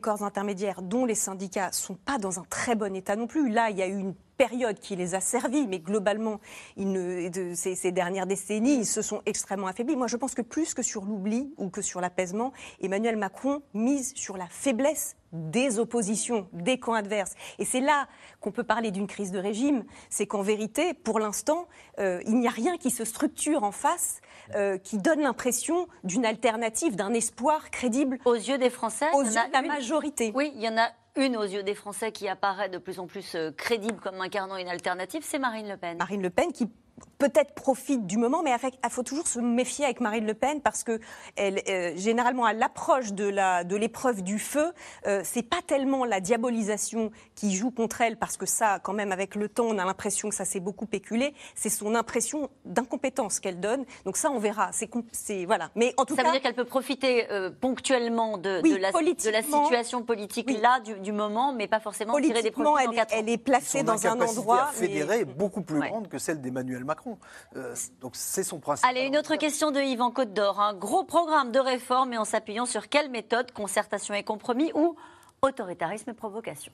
[0.01, 3.49] corps intermédiaires, dont les syndicats, sont pas dans un très bon état non plus.
[3.49, 6.39] Là, il y a eu une période qui les a servis, mais globalement,
[6.75, 9.95] ils ne- de ces, ces dernières décennies, ils se sont extrêmement affaiblis.
[9.95, 14.13] Moi, je pense que plus que sur l'oubli ou que sur l'apaisement, Emmanuel Macron mise
[14.15, 17.33] sur la faiblesse des oppositions, des camps adverses.
[17.59, 18.07] Et c'est là
[18.39, 19.83] qu'on peut parler d'une crise de régime.
[20.09, 21.67] C'est qu'en vérité, pour l'instant,
[21.99, 24.21] euh, il n'y a rien qui se structure en face,
[24.55, 28.19] euh, qui donne l'impression d'une alternative, d'un espoir crédible.
[28.23, 30.31] Aux yeux des Français, Aux il y en yeux a de la une- majorité.
[30.33, 30.87] Oui, il y en a
[31.17, 34.57] une aux yeux des Français qui apparaît de plus en plus euh, crédible comme incarnant
[34.57, 35.97] une alternative, c'est Marine Le Pen.
[35.97, 36.69] Marine Le Pen qui
[37.17, 40.83] peut-être profite du moment, mais il faut toujours se méfier avec Marine Le Pen parce
[40.83, 40.99] que
[41.35, 44.71] elle, euh, généralement à l'approche de la de l'épreuve du feu,
[45.07, 49.11] euh, c'est pas tellement la diabolisation qui joue contre elle parce que ça, quand même,
[49.11, 51.33] avec le temps, on a l'impression que ça s'est beaucoup péculé.
[51.55, 53.83] C'est son impression d'incompétence qu'elle donne.
[54.05, 54.69] Donc ça, on verra.
[55.11, 55.69] C'est voilà.
[55.75, 58.75] Mais en tout Ça cas, veut dire qu'elle peut profiter euh, ponctuellement de, Oui, de
[58.75, 59.63] la, de la politiquement.
[59.63, 62.95] situation politique là du, du moment, mais pas forcément tirer des politiquement, profits elle, est-
[62.95, 63.17] quatre ans.
[63.19, 64.63] elle est placée Son dans un endroit.
[64.69, 65.89] à fédérer est mais- beaucoup plus Ouais.
[65.89, 67.19] grande que celle d'Emmanuel Macron.
[67.55, 68.87] Euh, donc c'est son principe.
[68.89, 70.59] Allez, une autre question de Yvan Côte d'Or.
[70.59, 73.51] Un gros programme de réforme, mais en s'appuyant sur quelle méthode?
[73.51, 74.95] Concertation et compromis ou
[75.43, 76.71] autoritarisme et provocation?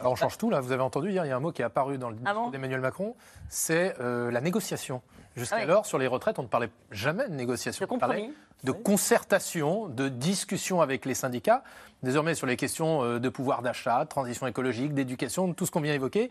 [0.00, 1.60] Alors on change tout là, vous avez entendu hier, il y a un mot qui
[1.60, 2.50] est apparu dans le Ah discours bon?
[2.50, 3.16] d'Emmanuel Macron,
[3.48, 5.02] c'est euh, la négociation.
[5.34, 5.88] Jusqu'alors, Ah oui.
[5.88, 7.84] sur les retraites, on ne parlait jamais de négociation.
[7.84, 8.36] De on parlait compromis.
[8.62, 11.64] de concertation, de discussion avec les syndicats.
[12.04, 15.72] Désormais, sur les questions euh, de pouvoir d'achat, de transition écologique, d'éducation, de tout ce
[15.72, 16.30] qu'on vient évoquer,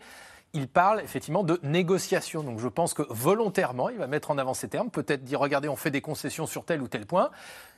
[0.54, 2.42] il parle effectivement de négociation.
[2.42, 5.68] Donc je pense que volontairement, il va mettre en avant ces termes, peut-être dire regardez,
[5.68, 7.30] on fait des concessions sur tel ou tel point,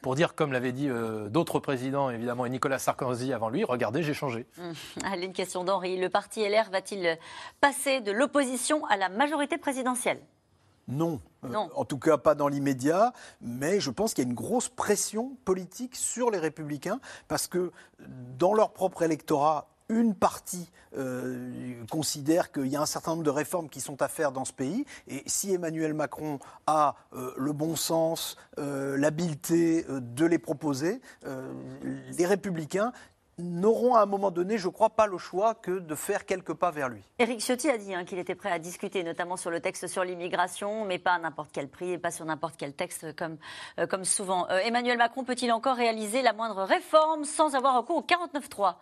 [0.03, 4.03] pour dire, comme l'avaient dit euh, d'autres présidents, évidemment, et Nicolas Sarkozy avant lui, regardez,
[4.03, 4.47] j'ai changé.
[4.59, 4.73] Hum,
[5.05, 5.99] Allez, une question d'Henri.
[5.99, 7.19] Le parti LR va-t-il
[7.61, 10.21] passer de l'opposition à la majorité présidentielle?
[10.89, 11.21] Non.
[11.45, 11.71] Euh, Non.
[11.75, 15.37] en tout cas, pas dans l'immédiat, mais je pense qu'il y a une grosse pression
[15.45, 17.71] politique sur les républicains parce que
[18.39, 23.31] dans leur propre électorat, une partie euh, considère qu'il y a un certain nombre de
[23.31, 24.87] réformes qui sont à faire dans ce pays.
[25.09, 31.01] Et si Emmanuel Macron a euh, le bon sens, euh, l'habileté de les proposer,
[32.17, 32.93] les républicains
[33.39, 36.71] n'auront à un moment donné, je crois, pas le choix que de faire quelques pas
[36.71, 37.03] vers lui.
[37.19, 40.05] Éric Ciotti a dit hein, qu'il était prêt à discuter, notamment sur le texte sur
[40.05, 44.47] l'immigration, mais pas à n'importe quel prix et pas sur n'importe quel texte, comme, souvent.
[44.49, 48.75] Emmanuel Macron peut-il encore réaliser la moindre réforme sans avoir recours au 49-3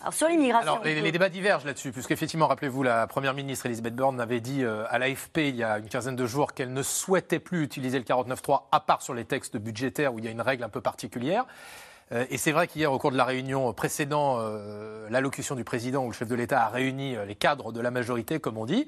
[0.00, 0.72] Alors, sur l'immigration.
[0.72, 4.84] Alors, les, débats divergent là-dessus, puisqu'effectivement, rappelez-vous, la première ministre Elisabeth Borne avait dit euh,
[4.88, 8.04] à l'AFP il y a une quinzaine de jours qu'elle ne souhaitait plus utiliser le
[8.04, 10.80] 49.3, à part sur les textes budgétaires où il y a une règle un peu
[10.80, 11.44] particulière.
[12.12, 16.04] Euh, et c'est vrai qu'hier, au cours de la réunion précédant euh, l'allocution du président,
[16.04, 18.86] où le chef de l'État a réuni les cadres de la majorité, comme on dit,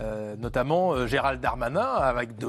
[0.00, 2.46] euh, notamment euh, Gérald Darmanin, avec de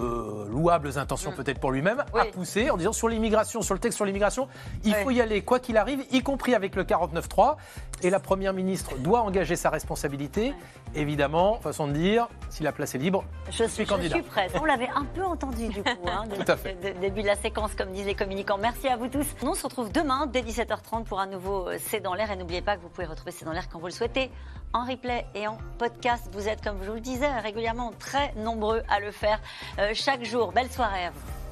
[0.49, 4.05] louables intentions peut-être pour lui-même, a poussé en disant sur l'immigration, sur le texte sur
[4.05, 4.47] l'immigration,
[4.83, 7.55] il faut y aller quoi qu'il arrive, y compris avec le 49.3.
[8.01, 10.53] Et la Première ministre doit engager sa responsabilité.
[10.95, 14.15] Évidemment, façon de dire, si la place est libre, Je suis, suis je candidat.
[14.15, 14.51] suis prête.
[14.59, 16.73] On l'avait un peu entendu du coup, hein, de- Tout à fait.
[16.81, 18.57] de- de- début de la séquence, comme disent les communicants.
[18.57, 19.25] Merci à vous tous.
[19.43, 22.31] Nous, on se retrouve demain dès 17h30 pour un nouveau C'est dans l'air.
[22.31, 24.29] Et n'oubliez pas que vous pouvez retrouver C'est dans l'air quand vous le souhaitez,
[24.73, 26.27] en replay et en podcast.
[26.33, 29.39] Vous êtes, comme je vous le disais, régulièrement très nombreux à le faire
[29.79, 30.51] euh, chaque jour.
[30.51, 31.45] Belle soirée à vous.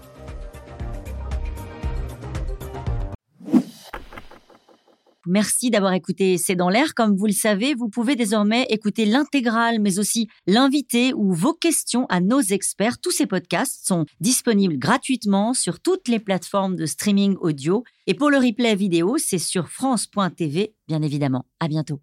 [5.25, 6.93] Merci d'avoir écouté C'est dans l'air.
[6.95, 12.05] Comme vous le savez, vous pouvez désormais écouter l'intégrale, mais aussi l'invité ou vos questions
[12.09, 12.99] à nos experts.
[12.99, 17.85] Tous ces podcasts sont disponibles gratuitement sur toutes les plateformes de streaming audio.
[18.05, 21.45] Et pour le replay vidéo, c'est sur France.tv, bien évidemment.
[21.61, 22.01] À bientôt.